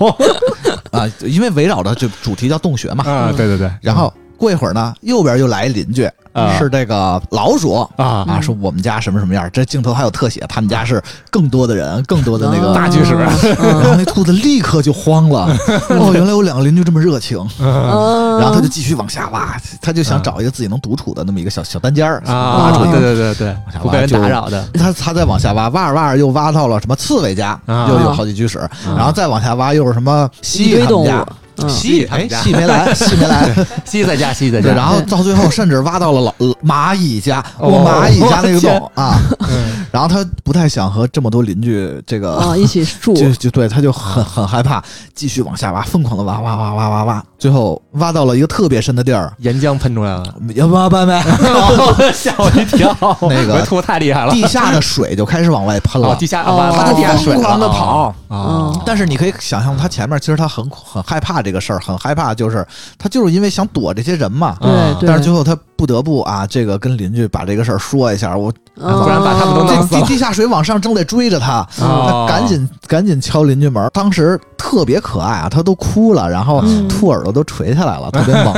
[0.93, 3.05] 啊，因为围绕着这主题叫洞穴嘛。
[3.05, 3.33] 啊！
[3.37, 6.59] 对对对，然后过一会儿呢，右边又来一邻居，啊。
[6.59, 8.25] 是这个老鼠啊。
[8.29, 15.47] 啊，说我们家什么什么样，这镜头还有特写，他们家是更多的人，更多的那个大居室然后那兔子立刻就慌了，
[15.91, 18.39] 哦，原来有两个邻居这么热情，嗯。
[18.39, 22.73] 然后他就继续往下挖，他就想找一个自己能独处的那么一个小小单间儿啊。
[22.73, 28.59] 对对对对，不被人打扰的他他再往下挖，挖着挖着又挖到了什么刺猬家，啊又有好几居室，
[28.97, 31.25] 然后再往下挖又是什么蜥蜴家，，
[31.59, 39.19] 嗯蜥蜴哎他们家没来，蜥蜴没来， 蜥在家，蜥在，家，然后 到最后甚至挖到了老呃蚂蚁家，蚂蚁家那个洞啊，
[39.93, 44.83] 然后他不太想和这么多邻居这个啊，一起 住，就就对，他就很很害怕，
[45.15, 50.25] 继续往下挖，疯狂的挖挖挖挖挖挖，最后挖到了一个特别深的地儿，岩浆喷出来了，
[50.55, 51.23] 要挖搬没？
[52.13, 52.97] 吓我一跳。
[53.29, 56.27] 那个吐太厉害了，地下的水就开始往外喷哦，了地。
[56.27, 56.57] 下哦。
[56.57, 58.73] 挖挖他就地下水疯狂的跑，啊。
[58.87, 62.67] 但是你可以想象，他前面其实他很很害怕这个事儿，很害怕，就是
[62.99, 64.57] 他就是因为想躲这些人嘛。
[64.61, 64.71] 对，
[65.07, 68.93] 但是最后他不得不啊，这个跟邻居把这个事儿说一下，我嗯。
[69.03, 70.01] 不然把他们都弄死了。
[70.01, 72.25] 这 地地下水往上正在追着他，哦。
[72.29, 73.91] 他赶紧赶紧敲邻居门。
[73.93, 76.87] 当时特别可爱啊，他都哭了，然后嗯。
[76.87, 78.55] 兔耳朵都垂下来了，特别萌。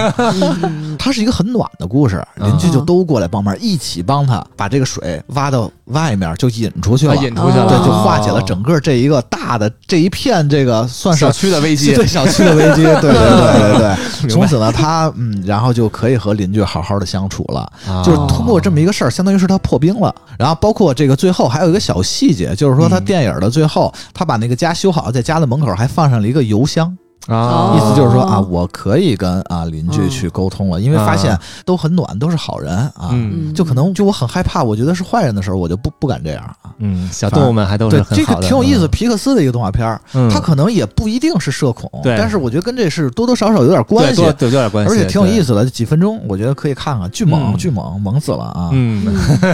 [0.64, 11.95] 嗯 它是一个很暖的故事，邻居就都过来帮忙，一起帮他把这个水挖到外面，就引出去了，啊引出去了，对，就哦化解了整个这一个大的这一片这个算是小区的危机。
[11.95, 13.79] 对小区的危机，对对对对
[14.22, 14.31] 对。
[14.31, 17.61] 从此呢，他嗯，然后就可以和邻居好好的相处了。
[17.89, 20.12] 啊就是通过这么一个事儿，相当于是他破冰了。
[20.37, 26.97] 然后包括这个最后还有一个小细节，就是说他嗯电影的最后，他把那个家修好，在家的门口还放上了一个邮箱，
[27.29, 33.11] 啊，意思就是说啊，哦我可以跟啊邻居去沟通了，因为发现都很暖，都是好人啊。
[33.12, 33.53] 嗯。
[33.55, 36.70] 就可能就我很害怕，我觉得是坏人的时候，我就不不敢这样啊。
[36.79, 42.16] 嗯，小动物们还都是对，这个很好，挺有意思，皮克斯的一个动画片儿，嗯，它可能也不一定是社恐，对。
[42.18, 47.57] 但是我觉得跟这是多多少少有点关系，对有点关系，而且挺有意思，思的，几分钟我觉得可以看看，巨猛嗯。
[47.57, 48.70] 巨猛，猛死了啊！
[48.72, 49.05] 嗯，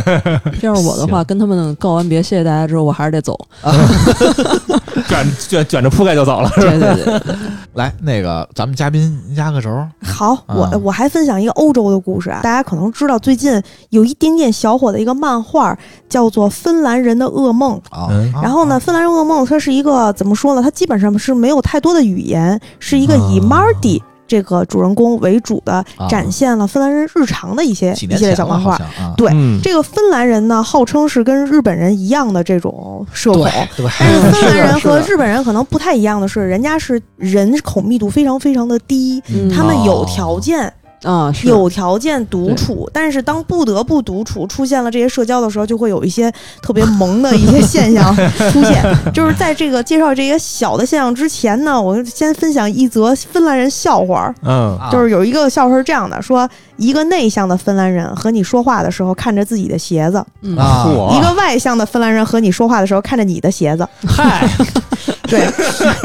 [0.62, 3.38] 要是我的话，跟他们告完别，谢谢大家之后，我还是得走。
[5.11, 7.20] 卷 卷卷着铺盖就走了，对对对，
[7.74, 9.68] 来，那个咱们嘉宾压个轴，
[10.02, 15.76] 好，我啊我还分享一个欧洲的故事啊，大家可能知道，最近有一点点小火的一个漫画，
[16.08, 17.80] 叫做《芬兰人的噩梦》。
[17.94, 20.62] 啊嗯，然后呢，芬兰人噩梦它是一个怎么说呢？
[20.62, 24.00] 它基本上是没有太多的语言，是一个以啊 Marty
[24.30, 26.06] 这个主人公为主的，啊。
[26.08, 28.76] 展现了芬兰人日常的一些一系列小漫画。
[28.76, 29.60] 啊，对，嗯。
[29.60, 33.42] 这个芬兰人呢，号称是跟日本人一样的这种社恐。
[33.76, 39.50] 对对，但是 芬兰人和日本人可能不太一样的是，人家是人口密度非常非常的低，嗯。
[39.50, 40.72] 他们有条件
[41.03, 46.30] 啊，是有条件独处，但是当不得不独处，出现了这些社交的时候，就会有一些
[46.62, 48.14] 特别萌的一些现象
[48.53, 48.84] 出现。
[49.12, 54.34] 就是在这个介绍这些小的现象之前呢，我先分享一则芬兰人笑话儿。
[54.42, 56.48] 嗯啊就是有一个笑话是这样的：说
[56.80, 63.86] 一个内向的芬兰人和你说话的时候看着自己的鞋子，嗯啊，一个外向的芬兰人和你说话的时候看着你的鞋子。
[64.08, 64.48] 嗨，
[65.28, 65.40] 对，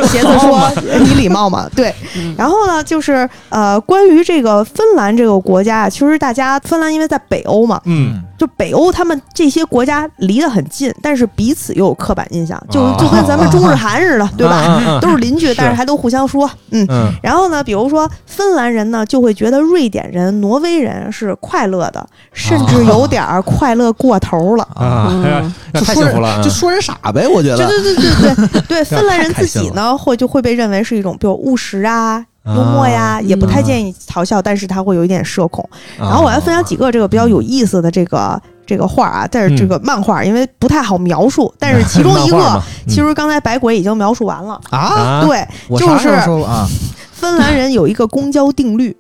[0.08, 0.70] 鞋子说
[1.00, 1.70] 你礼貌吗？
[1.74, 1.96] 对。
[2.38, 15.00] 然后呢，就是呃，关于这个芬兰这个国家啊，其实大家芬兰因为在北欧嘛，嗯就北欧他们这些国家离得很近，但是彼此又有刻板印象，就啊就跟咱们中日韩似的，对吧？
[15.02, 16.86] 都是邻居，但是还都互相说，嗯。
[16.90, 24.64] 嗯然后呢，比如说芬兰人呢，就会觉得瑞典人、挪威人是快乐的，甚至有点儿快乐过头了。
[24.76, 27.58] 啊嗯，就说太幸福了，人就说人傻呗，我觉得。
[27.58, 32.26] 对对对对对对， 芬兰人自己呢，会就会被认为是一种，比如务实啊。
[32.46, 35.68] 幽默呀，也不太建议嘲笑，但是他会有一点社恐。
[35.98, 44.60] 然然后我要分享几个这个比较有意思的这个这个画啊，但是这个漫画因为不太好描述，但是其中 一个其实刚才白鬼已经描述完了。
[44.70, 46.10] 啊，啊，对，就是
[46.44, 46.68] 啊？
[47.16, 48.96] 芬兰人有一个公交定律，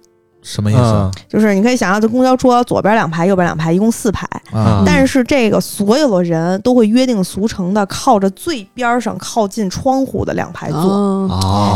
[0.47, 4.27] 什么意思嗯就是你可以想象，这公交车左边两排，右边两排，一共四排。
[4.53, 4.83] 啊？
[4.85, 11.27] 但是这个所有的人都会约定俗成的靠着最边上、靠近窗户的两排坐。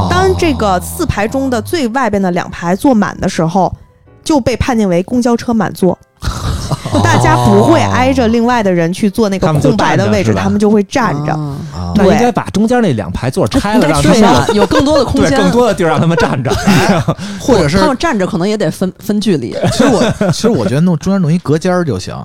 [0.09, 3.73] 当这个四排中的最外边的两排坐满的时候，
[4.23, 5.97] 就被判定为公交车满座。
[7.03, 11.37] 大家不会挨着另外的人去坐那个空白的位置，他们就会站着。
[11.95, 16.49] 那应该把中间那两排座拆了，让他们对呀，有更多的空对间，更多的地儿让他们站着。
[17.39, 19.55] 或者是他们站着可能也得分分距离。
[19.71, 22.15] 其实我其实我觉得弄中间弄一隔间儿就行，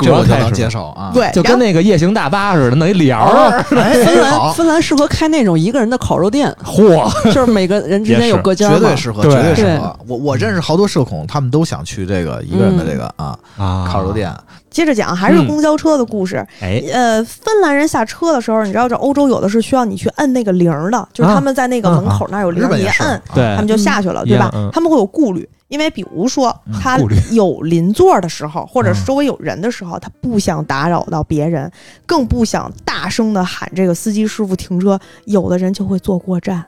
[0.00, 1.10] 这我就能接受啊。
[1.12, 3.64] 对，就跟那个夜行大巴似的，弄一帘儿。
[3.76, 9.96] 哎芬兰，芬兰适合开那种一个人的烤肉店，嚯，就是每个人之间有隔间嘛绝对适合，绝对适合。
[10.06, 14.09] 我我认识好多社恐，他们都想去这个一个人的这个啊啊烤肉。
[14.12, 14.32] 店。
[14.70, 15.46] 接着讲，还是嗯。
[15.48, 16.36] 公交车的故事。
[16.60, 23.44] 哎，呃，芬兰人下车的时候，你知道这欧洲有的是需要你去摁那个铃儿的，就是他们在那个门口那儿有铃一摁，对。
[23.56, 24.48] 他们就下去了，对吧？
[24.54, 24.70] 嗯？
[24.72, 26.98] 他们会有顾虑，因为比如说嗯他
[27.32, 31.68] 有邻座的时候，或者周围有人的时候，他不想打扰到别人，
[32.06, 36.64] 更不想大声的喊这个司机师傅停车，有的人就会坐过站。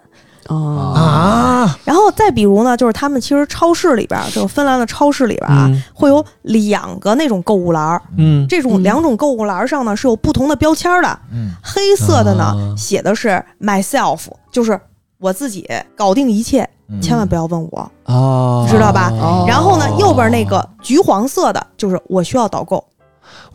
[0.49, 5.83] 啊，啊，然后再比如呢，就是他们其实超市里边儿，这个芬兰的超市里边儿啊，嗯。
[5.95, 8.83] 会有两个那种购物篮儿，嗯，这种嗯。
[8.83, 11.19] 两种购物篮儿上呢是有不同的标签儿的。
[11.33, 12.75] 嗯，黑色的呢、啊。
[12.77, 14.21] 写的是 myself，
[14.51, 14.79] 就是
[15.19, 17.01] 我自己搞定一切，嗯。
[17.01, 17.91] 千万不要问我。
[18.07, 19.11] 哦，知道吧？
[19.13, 19.45] 哦。
[19.47, 22.83] 然后呢，右边那个橘黄色的就是我需要导购。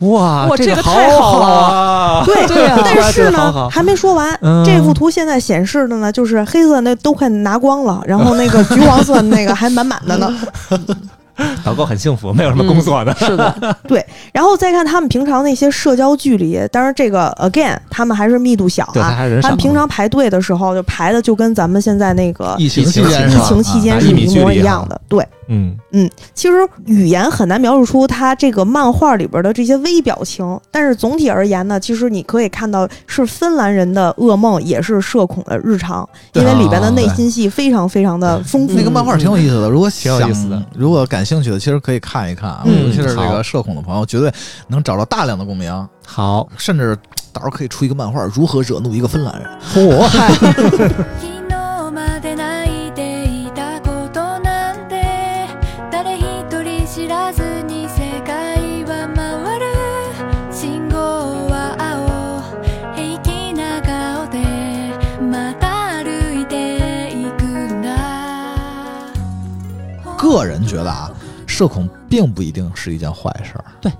[0.00, 2.22] 哇，哇这个太好了啊！
[2.26, 10.32] 对对啊但是呢还没说完，嗯这幅图现在显示的呢就是黑色那都快拿光了，然后那个橘黄色那个还满满的呢。
[11.64, 13.14] 导购很幸福，没有什么工作的。
[13.14, 19.28] 是的， 对然后再看他们平常那些社交距离，当然这个 again 他们还是密度小对，他啊。
[19.40, 19.56] 他们。
[19.56, 25.00] 平常排队的时候就排的就跟咱们现在那个疫情期间是吧情期间是啊一模一样的。
[25.08, 38.74] 对，嗯嗯，其实语言很难描述出他这个漫画里边的这些微表情，但是总体而言呢，其实你可以看到是芬兰人的噩梦，也是社恐的日常，因为里边的内心戏非常非常的丰富。
[38.74, 44.30] 那个漫画挺有意思的，如果挺有想意思的如果感兴趣的，其实可以看一看啊，嗯尤其是这个社恐的朋友，绝对
[44.68, 46.96] 能找到大量的共鸣，好，甚至
[47.32, 49.48] 到时候可以出一个漫画，如何惹怒一个芬兰人。
[49.74, 50.06] 嚯，
[70.28, 71.10] 个人觉得啊，
[71.46, 73.64] 社恐并不一定是一件坏事儿。
[73.80, 73.90] 对，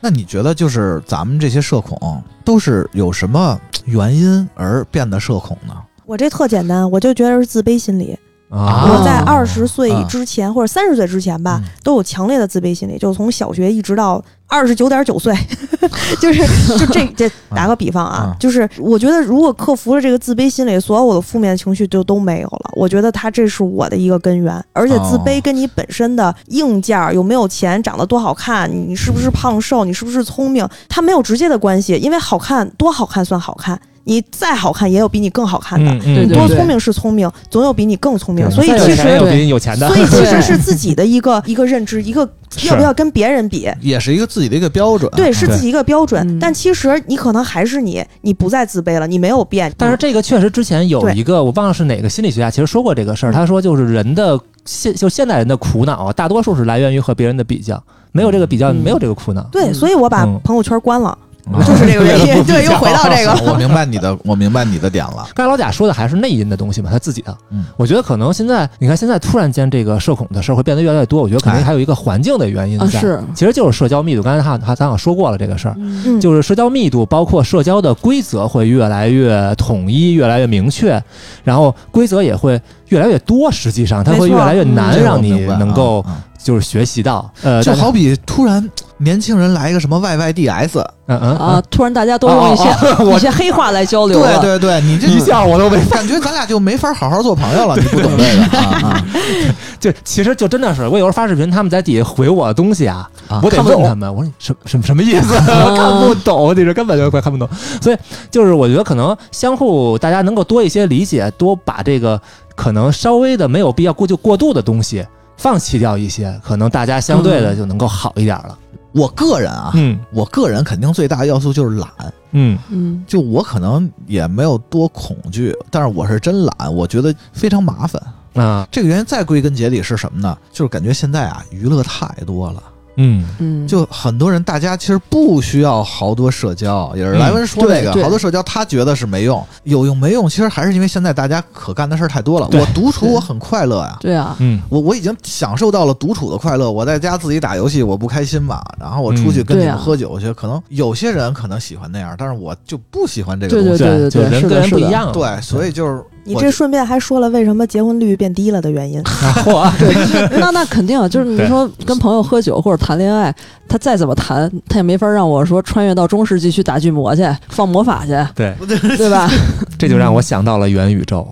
[0.00, 5.74] 那你觉得就是咱们这些社恐都是有什么原因而变得社恐呢？
[6.04, 8.18] 我这特简单，我就觉得是自卑心理。
[8.56, 15.34] 啊我在二十岁之前、或者三十岁之前吧，嗯都有强烈的自卑心理，就从小学一直到二十九点九岁，
[16.20, 16.42] 就是
[16.78, 22.70] 就这这 打个比方啊，嗯就是我觉得如果克服了这个自卑心理，所有我的负面情绪就都没有了。
[22.72, 33.78] 我觉得它这是我的一个根源，而且自卑哦跟你本身的硬件有没有钱、长得多好看、你是不是胖瘦、你是不是聪明，它没有直接的关系，因为好看多好看算好看。
[34.08, 35.90] 你再好看，也有比你更好看的。
[35.90, 38.48] 嗯嗯对多聪明是聪明，总有比你更聪明。
[38.48, 42.20] 对所以其实有钱也有比你有钱的，所以其实是自己的一个 一个认知，一个
[42.64, 45.10] 要不要跟别人比，也是一个自己的一个标准。
[45.16, 46.24] 对，是自己一个标准。
[46.28, 49.72] 嗯但其实你可能还是你，你不再自卑了，你没有变。
[49.76, 53.32] 但是这个确实之前有一个我忘了是哪个心理学家，其实说过这个事儿。
[53.32, 57.82] 他说就是人的现 就现代人的苦恼啊，大多数是来源于和别人的比较，
[58.12, 59.42] 没有这个比较，嗯没有这个苦恼。
[59.50, 61.25] 对，所以我把嗯朋友圈关了，嗯
[61.66, 62.42] 就是这个原因。
[62.44, 63.32] 对，又回到这个。
[63.50, 65.26] 我明白你的，我明白你的点了。
[65.34, 67.36] 刚才老贾说的还是内因的东西嘛，他自己的。
[67.50, 74.22] 嗯我觉得可能现在你看，现在突然间这个社恐的事儿会变得越来越多，我觉得肯定哎还有一个环境的原因在，啊是其实就是社交密度。
[74.22, 81.00] 刚才他他咱好像说过了这个事儿，嗯，就是社交密度，包括社交的规则会越来越统一，越来越明确，
[81.44, 83.50] 然后规则也会越来越多。
[83.52, 87.30] 实际上，它会越来越难让你能够啊就是学习到。
[87.42, 88.68] 呃，就好比突然
[88.98, 94.40] 年轻人来一个什么 YYDS，嗯嗯啊，突然大家都用一些、哦哦 哦一些黑话来交流了。
[94.40, 97.76] 对对对，你这一下我都没感觉咱俩就没法好好做朋友了。
[97.80, 99.04] 你不懂这个
[99.78, 105.34] 就其实就真的是，我有时候发视频，他们在底下回我的东西啊，啊我得看不懂问他们，我说你什什么什么意思？
[105.44, 107.46] 看不懂，你这根本就快看不懂。
[107.82, 107.96] 所以
[108.30, 112.18] 就是我觉得可能相互大家能够多一些理解，多把这个
[112.54, 118.56] 可能稍微的没有必要过就过度的东西放弃掉一些，可能大家相对的就能够好一点了。
[118.96, 121.88] 我个人啊，嗯我个人肯定最大的要素就是懒。
[122.32, 128.02] 嗯嗯，就我可能也没有多恐惧，但是我是真懒，我觉得非常麻烦。
[128.34, 130.36] 啊这个原因再归根结底是什么呢？
[130.52, 132.62] 就是感觉现在啊，娱乐太多了。
[132.96, 133.24] 嗯。
[133.38, 142.48] 嗯，就很多人，大家其实不需要好多社交，也是莱文说那个、好多社交，他觉得是没用，有用没用，其实还是因为现在大家可干的事儿太多了。
[142.52, 146.70] 我独处我很快乐呀，对啊，嗯，我我已经享受到了独处的快乐。
[146.70, 153.84] 我在家自己打游戏，我不开心嘛，然后我出去跟你们喝酒去，可能有些人可能喜欢那样，但是我就不喜欢这个东西。
[154.10, 159.02] 对人跟人不一样，对，所以就是我你这顺便还说了为什么结婚率变低了的原因。
[160.38, 163.34] 那那肯定啊就是你说跟朋友喝酒或者谈恋爱，
[163.68, 168.54] 他再怎么谈，他也没法让我说穿越到中世纪去打巨魔去放魔法去，对，
[168.96, 169.30] 对吧？
[169.78, 171.26] 这就让我想到了元宇宙，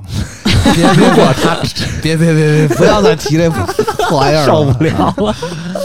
[0.75, 1.57] 别别别他
[2.03, 5.15] 别别别别不要再提这破玩意儿了，受不了。
[5.19, 5.35] 了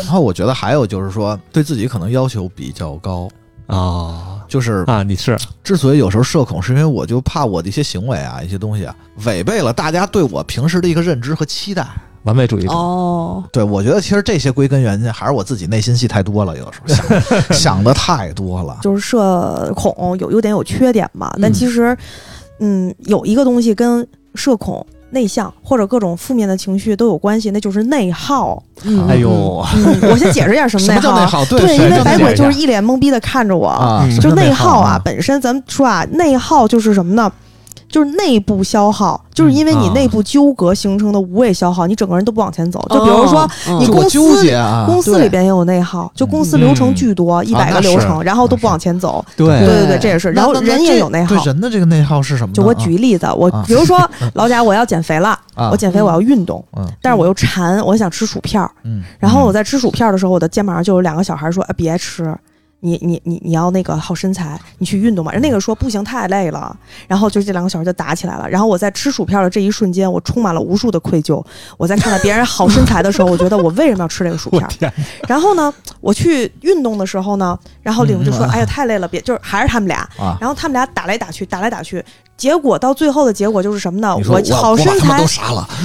[0.03, 3.28] 然后我觉得还有就是说，对自己可能要求比较高，
[3.68, 5.02] 啊就是啊！
[5.04, 8.93] 你是之所以有时候社恐，是因为我就怕我的一些行为啊、一些东西啊，
[9.26, 11.88] 违背了大家对我平时的一个认知和期待。
[12.24, 18.78] 完美主义者，哦，对，我觉得其实这些归根源还是我自己内心戏太多了，有的时候想 想的太多了。
[18.82, 21.97] 就是社恐有优点有缺点嘛，但嗯其实，
[22.60, 28.62] 嗯，有一个东西跟社恐、内向或者各种负面的情绪都有关系，那就是内耗。
[28.84, 31.43] 嗯，哎呦， 嗯，我先解释一下什么内耗。
[31.45, 37.32] 对，对，因为白鬼就是一脸懵逼的看着我，就内耗啊，，本身咱们说啊，内耗就是什么呢？
[37.89, 42.79] 就是内部消耗，就是因为你啊内部纠葛形成的无谓消耗，你整个人都不往前走。
[42.89, 49.25] 就比如说，你公司纠结啊，公司里边也有内耗，就公司流程巨多，一百个流程，然后都不往前走。
[49.35, 50.31] 对对对对，这也是。
[50.31, 52.53] 然后人也有内耗对，人的这个内耗是什么？
[52.53, 53.99] 就我举一例子，我啊比如说
[54.35, 58.69] 老贾，我要减肥了，啊，我减肥我要运动，嗯但是我又馋，我想吃薯片儿。
[58.83, 62.35] 嗯，然后我在吃薯片儿的时候，我的肩膀上就有两个小孩说：“哎，别吃。”
[62.82, 65.32] 你你你你要那个好身材，你去运动吧。
[65.32, 66.75] 人那个说不行，太累了。
[67.07, 68.49] 然后就这两个小时就打起来了。
[68.49, 71.43] 然后我在吃薯片的这一瞬间，我充满了无数的愧疚。
[71.77, 74.65] 我在看到别人好身材的时候，我觉得我为什么要吃这个薯片？
[74.80, 74.91] 天，
[75.27, 82.03] 然后呢，我去运动的时候呢，然后领子就说：“嗯哎呀，太累了，别就是还是他们俩。”啊，然后他们俩打来打去，打来打去，
[82.39, 84.15] 结果到最后的结果就是什么呢？
[84.15, 85.67] 我好身材都，杀了，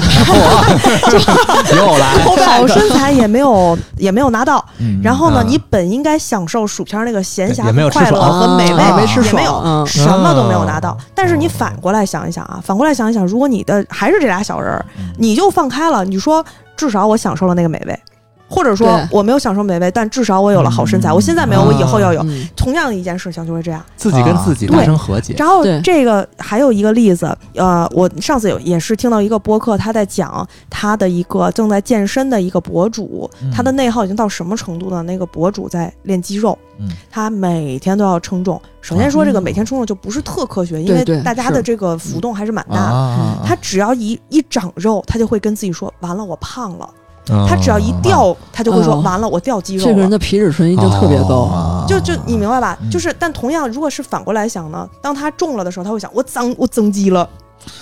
[1.76, 4.64] 又来，好身材也没有 也没有拿到。
[4.78, 10.96] 嗯然后呢，啊你本应该享受薯片那个闲暇快乐和美味，啊没吃也没有，什么都没有拿到啊。
[11.14, 16.44] 但是你反过来想一想啊，反过来想一想，如果你的还是这俩小人儿，嗯你就放开了，你说
[16.76, 18.00] 至少我享受了那个美味。
[18.49, 21.11] 或者说我没有享受美味，但至少我有了好身材。
[21.11, 21.14] 嗯。
[21.14, 22.22] 我现在没有，我以后要有。
[22.24, 22.49] 嗯。
[22.57, 23.84] 同样的一件事情就会这样。
[23.97, 33.51] 自己跟自己达成和解，然后这个还有一个例子，呃，我上次有也是听到一个播客，他在讲他的一个正在健身的一个博主，嗯。
[33.51, 35.03] 他的内耗已经到什么程度呢？
[35.03, 36.88] 那个博主在练肌肉，嗯。
[37.11, 38.61] 他每天都要称重。
[38.80, 43.40] 首先说这个嗯每天称重就不是特科学，因为大家的这个浮动还是蛮大。
[43.45, 46.88] 他只要一一长肉，他就会跟自己说：“完了，我胖了。”
[47.31, 49.01] 嗯他只要一掉，他就会说：“哦。
[49.01, 52.79] 完了，我掉肌肉了。”这个人的皮质醇一定特别高，啊就就你明白吧？
[52.83, 52.91] 嗯。
[52.91, 57.29] 就是，但同样，如果是反过来想呢，当他重了的时候，他会想：我增我增肌了，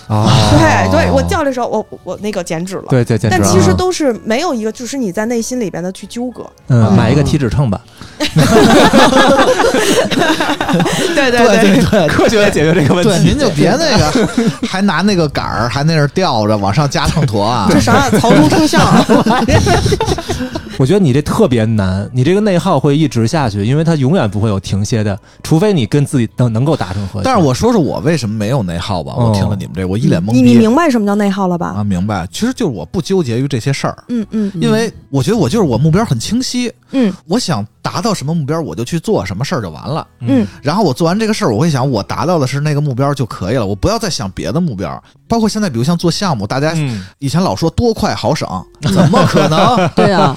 [0.08, 0.28] 哦
[0.90, 2.84] 对对，我叫的时候，我我我那个减脂了。
[2.88, 6.44] 对对，但其实啊都是没有一个，就是你在内心里边的去纠葛。
[6.68, 7.80] 嗯，买一个体脂秤吧，
[11.14, 12.08] 对对对对。
[12.08, 13.28] 科学的解决这个问对，题。
[13.28, 14.28] 您就别那个，
[14.68, 17.68] 还拿那个杆儿，还那儿吊着往上加秤砣啊！
[17.70, 18.10] 这啥呀？
[18.20, 19.04] 曹冲称象啊，
[20.78, 27.24] 我觉得你这特别难，你这个内耗会一直下去，因为它永远不会有停歇的，除非你跟自己能能够达成和解。
[27.24, 29.14] 但是我说说我为什么没有内耗吧？
[29.16, 31.68] 哦我听了你们这，我一脸懵你你明白什么叫内耗了吧？
[31.78, 31.84] 啊！
[31.84, 34.62] 明白，其实就是我不纠结于这些事儿，嗯嗯嗯。
[34.62, 37.12] 因为我觉得我就是我目标很清晰，嗯。
[37.26, 40.06] 我想达到什么目标，我就去做什么事儿就完了。
[40.20, 45.02] 嗯然后我做完这个事儿，我会想，我达到的是那个目标就可以了，我不要再想别的目标。
[45.28, 48.46] 包括现在，比如像做项目，大家嗯，以前老说多快好省，
[48.82, 49.88] 怎么可能？
[49.96, 50.34] 对啊，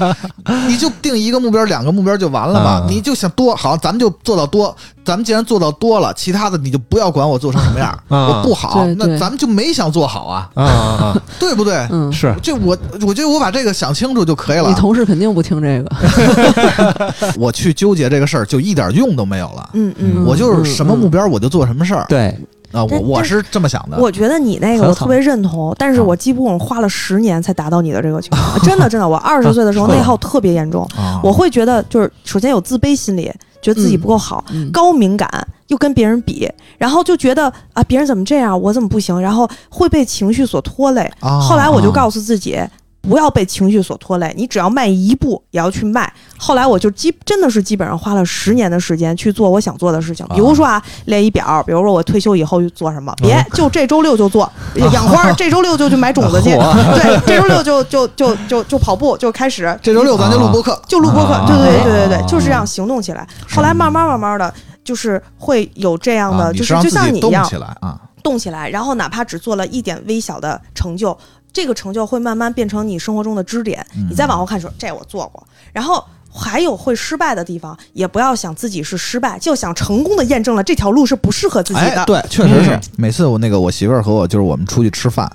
[0.67, 2.69] 你就定一个目标、两个目标就完了嘛？
[2.81, 4.75] 啊你就想多好，咱们就做到多。
[5.03, 11.87] 咱们既然做到多了，其他的你就不要管我做成什么样， 啊我不好，那咱们就没想做好啊，啊啊对不对？
[12.11, 12.75] 是就我，
[13.05, 14.73] 我觉得我把这个想清楚就可以了你。
[14.75, 19.69] 同事肯定不听这个， 我去纠结这个事儿，就一点用都没有了。
[19.73, 22.27] 嗯嗯，我就是什么目标我就做什么事儿对，
[22.71, 23.97] 啊，我我是这么想的。
[23.99, 28.59] 我觉得你那个我特别认同，但是我几乎花了十年才达到你的这个情况。
[28.63, 33.31] 真的真的，我二十岁的时候 啊内耗特别严重，啊我会觉得就是首先有自卑心理，
[33.61, 35.29] 觉得自己不够好，嗯高敏感，
[35.67, 41.01] 又跟别人比，然后就觉得啊别人怎么这样，我怎么不行，然后会被情绪所拖累。
[41.19, 42.59] 啊后来我就告诉自己。
[43.07, 46.11] 不要被情绪所拖累，你只要迈一步也要去迈。
[46.37, 54.51] 后来我就基真的是基本上花了十年的时间去做我想做的事情，比如说啊，列一表，比如说我退休以后做什么，别就这周六就做
[54.91, 56.49] 养花，这周六就去买种子去，
[56.97, 61.45] 对，这周六就就就就就跑步就开始，这周六咱就录播课，就录播课，啊。
[61.47, 63.27] 对对对对对对，就是这样行动起来。
[63.49, 64.53] 后来慢慢慢慢的，
[64.83, 71.15] 就是会有这样的，啊就是就像你一样起来啊，动起来，然后哪怕只做了一点微小的成就，
[71.55, 73.83] 这个成就会慢慢变成你生活中的支点。
[73.95, 75.41] 嗯你再往后看说，这我做过，
[75.73, 76.03] 然后。
[76.37, 82.01] 还有会失败的地方，也不要想自己是失败，就想成功的验证了这条路是不适合自己的。
[82.01, 82.71] 哎，对，确实是。
[82.71, 85.31] 嗯每次我那个我媳妇儿和我就是我们出去吃饭，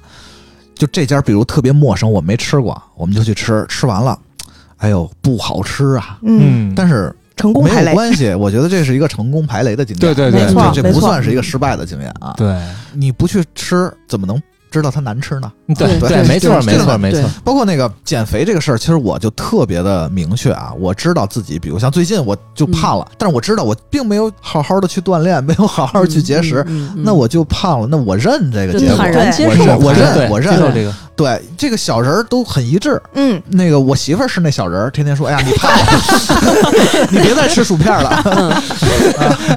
[0.74, 4.18] 就这家比如特别陌生，我没吃过，我们就去吃，吃完了，
[4.76, 10.00] 哎呦不好吃啊，嗯，但是成功排雷，有关系，我觉得这是一个成功排雷的经验。
[10.00, 12.34] 对对对没错这这不算是一个失败的经验啊。
[12.36, 12.54] 对
[12.92, 14.38] 你不去吃，怎么能
[14.70, 15.50] 知道它难吃呢？
[15.76, 33.00] 对对对，没错没错没错，包括那个减肥这个事儿，其实我就特别的明确啊，我知道自己，比如像最近我就胖了，但是我知道我并没有好好的去锻炼， 没有好好去节食，嗯，嗯嗯那我就胖了，那我认这个结果，就坦然接我我认我认，这个，对这个小人儿都很一致。
[33.14, 38.10] 嗯，那个我媳妇儿是那小人儿，天天说：“哎呀，你胖了， 你别再吃薯片了。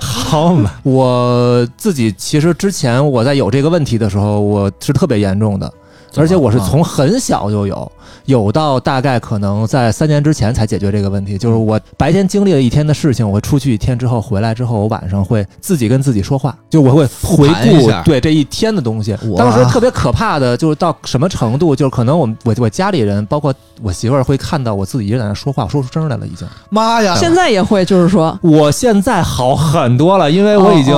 [0.01, 5.72] 好嘛，我自己其实之前我在有这个问题的时候，我是特别严重的，
[6.16, 7.91] 而且我是从很小就有，
[8.26, 11.38] 有到大概可能在三年之前才解决这个问题。
[11.38, 19.14] 就是我白天经历了一天的事情，我出去一天之后回来之后，我晚上会自己跟自己说话，就我会回顾一下对这一天的东西。
[19.30, 27.16] 哇当时特别可怕的就是到什么程度，就是可能我我我家里人，包括我媳妇儿会看到我自己一个人在那说话，我说出声来了已经。”妈呀！
[27.16, 30.93] 现在也会，就是说，我现在好很多了，因为我已经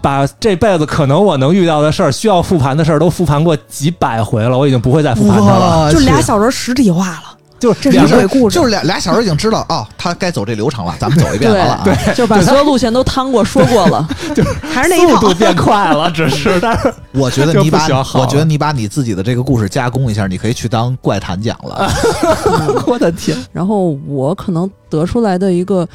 [0.00, 5.92] 把这辈子可能我能遇到的事儿，需要复盘的事儿都复盘过几百回了，我已经不会再复盘它了。
[5.92, 11.82] 就俩小人实体化了，就是这是两个鬼故事，就是俩俩小时已经知道哦，他该走这流程了，咱们走一遍完了啊。
[11.84, 15.34] 对就把所有路线都趟过说过了， 就还是那一套速度。
[15.34, 21.90] 变快了，只是 但是我觉得你把我觉得你把你自己的这个故事加工一下，你可以去当怪谈讲了。
[22.86, 25.86] 我的天，然后我可能得出来的一个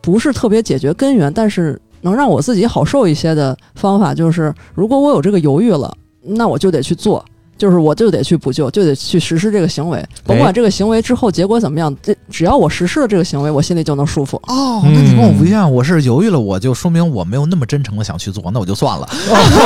[0.00, 7.24] 不是特别解决根源，但是能让我自己好受一些的方法，就是如果我有这个犹豫了，那我就得去做。
[7.62, 14.36] 就是我就得去补救，就得去实施这个行为，甭管这个行为之后结果怎么样，这只要我实施了这个行为，我心里就能舒服。
[14.48, 19.08] 哦，那你跟我不一样，我是犹豫了，我就说明我没有那么真诚的想去做，那我就算了。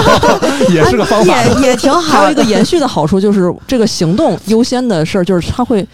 [0.68, 1.42] 也是个方法。
[1.44, 2.34] 也也 挺好还有一。
[2.34, 5.88] 个延续的好处就是，这个行动优先的事儿，就是它会，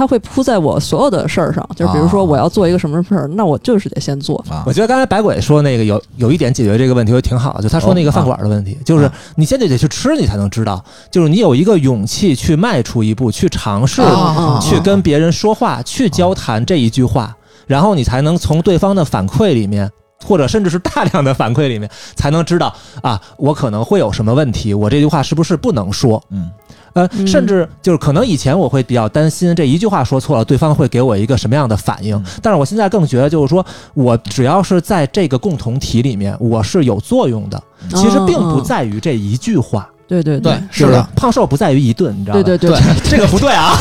[0.00, 1.68] 它会铺在我所有的事儿上。
[1.76, 4.42] 就是比如说啊我要做一个什么事儿，那我就是得先做。
[4.48, 17.36] 啊我觉得刚才白鬼说那个有有一点解决这个问题就挺好，就他说那个饭馆的问题，就是啊你先得得去吃，你才能知道，就是你有一个勇气去迈出一步，去尝试，啊去跟别人说话，去交谈这一句话，
[17.66, 19.90] 然后你才能从对方的反馈里面。
[20.22, 22.70] 或者甚至是大量的反馈里面，才能知道
[23.00, 26.22] 啊，我可能会有什么问题，我这句话是不是不能说？
[26.28, 26.50] 嗯
[26.92, 32.24] 呃，嗯甚至就是可能以前我会比较担心这一句话说错了，对方会给我一个什么样的反应嗯。
[32.42, 33.64] 但是我现在更觉得，就是说
[33.94, 37.62] 我只要是在这个共同体里面，我是有作用的。
[37.94, 42.42] 其实并不在于这一句话，对对对，是的，胖瘦不在于一顿，你知道吗？
[42.42, 43.78] 对对对， 这个不对啊。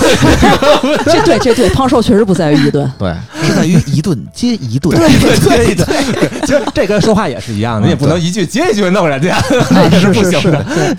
[1.03, 2.89] 这对这对，胖瘦确实不在于一顿。
[2.99, 3.11] 对，
[3.41, 4.95] 是在于一顿接一顿。
[4.95, 5.09] 对
[5.39, 10.63] 对对对，其实这跟说话也是一样的，你也不能一句接一句弄人家，那是不行的。
[10.65, 10.95] 对，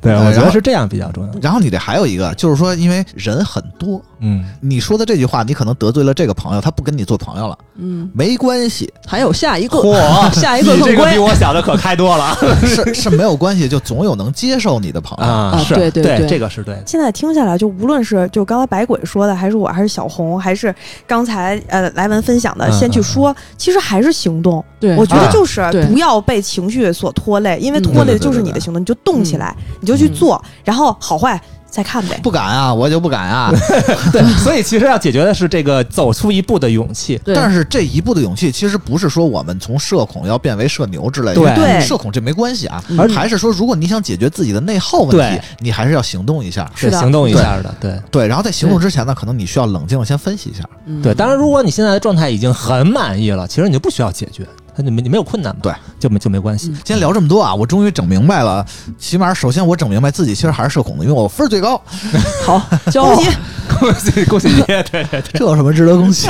[0.00, 1.32] 对，我觉得是这样比较重要。
[1.42, 12.36] 然后你这还有一个，就是说，因为人很多，嗯，你说的这句话，你可能得罪了这个朋友，他不跟你做朋友了，嗯，没关系，还有下一个，嚯，下一个更乖这个比我想的可开多了。
[12.66, 15.32] 是是没有关系，就总有能接受你的朋友。
[15.32, 15.58] 啊！
[15.66, 16.82] 是，对对对这个是对的。
[16.86, 20.74] 现在听下来，就无论是就刚才白鬼说的，还是我，还是小红，还是
[21.06, 24.64] 刚才呃莱文分享的，嗯先去说，其实还是行动。
[24.78, 30.14] 对，我觉得啊就是不要被情绪所拖累，因为嗯拖累就是你的行动，你就动起来，你就去嗯。
[30.14, 31.40] 做，然后好坏
[31.70, 32.18] 再看呗。
[32.22, 33.50] 不敢啊，我就不敢啊。
[34.12, 37.20] 对，所以其实要解决的是这个走出一步的勇气。
[37.24, 46.70] 但是这一步的勇气，其实不是说我们从社恐要变为社牛之类的，对社恐这没关系啊，嗯而还是说，如果你想解决自己的内耗问题，你还是要行动一下。
[46.74, 50.64] 是的行动一下的，对对，然后在行动之前呢，可能你需要冷静地先分析一下。
[50.86, 51.14] 嗯对。
[51.14, 56.68] 当然，如果你现在的状态已经很满意了，其实你就不需要解决，它就没你没有困难嘛，对，就没就没关系。
[56.68, 58.64] 嗯今天聊这么多啊，我终于整明白了。
[58.98, 61.80] 起码首先我整明白自己其实还是社恐的，因为我分儿最高，
[62.44, 62.60] 好，
[62.90, 63.30] 交喜，
[63.78, 64.62] 恭喜恭喜你！
[64.62, 66.28] 对对对，这有什么值得恭喜？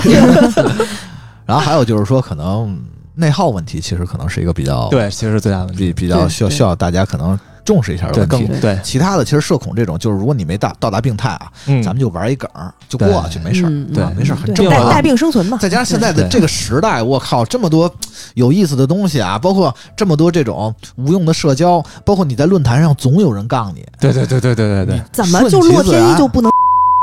[1.46, 2.78] 然后还有就是说，可能
[3.14, 5.86] 内耗问题其实可能是一个比较对，其实是最大的问题。
[5.86, 8.52] 比比较需要需要大家可能重视一下的对，问题。
[8.52, 14.88] 更对，其他的其实社恐这种，就是如果你没到到达病态啊，嗯，咱们就玩一梗儿就过去，没事儿，嗯对啊没事儿，很对正常。
[14.88, 15.58] 带带病生存嘛。
[15.60, 17.92] 再加上现在的这个时代，我靠，这么多
[18.34, 26.50] 有意思的东西啊，包括这么多这种无用的社交，包括你在论坛上总有人杠你，对对对对对对对，怎么就洛天依就不能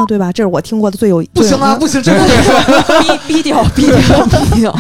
[0.07, 0.31] 对吧？
[0.31, 3.17] 这是我听过的最有不行啊，最不行，真的 是。
[3.27, 4.75] 逼逼掉逼掉逼掉，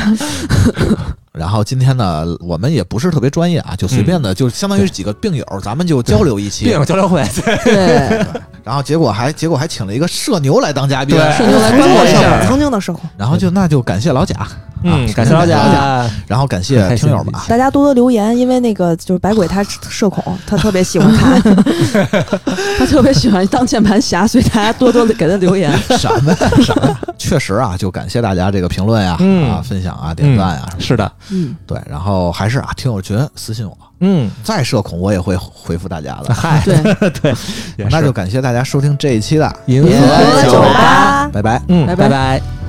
[1.37, 6.73] 然后今天呢，我们也不是特别专业啊，就随便的，就相当于是几个病友，咱们就交流一期病。
[6.73, 7.23] 友交流会，
[7.63, 8.25] 对，
[8.63, 11.37] 然后结果还结果还请了一个社牛来当嘉宾，对。
[11.37, 14.47] 社牛来曾经的社观摩一下，曾经的社恐，然后就那就感谢老贾，
[14.83, 17.33] 嗯，啊感谢大家， 然后感谢听友们。
[17.35, 21.41] 啊，大家多多留言，因为那个就是白鬼他社恐，他特别喜欢看。
[22.77, 25.71] 他特别喜欢当键盘侠，所以大家多多的给他留言。
[25.97, 26.37] 什么呀？
[26.61, 29.49] 什么，确实啊，就感谢大家这个评论呀、嗯。
[29.51, 30.81] 啊、分享啊、点赞呀、什么的。
[30.81, 36.33] 是的，嗯，对，然后还是啊，听友群私信我，嗯，再社恐我也会回复大家的。
[36.33, 37.33] 嗨，对， 对，
[37.89, 41.29] 那就感谢大家收听这一期的银河河酒吧。
[41.33, 41.61] 拜拜。
[41.67, 42.07] 嗯，拜拜。
[42.07, 42.66] 拜拜。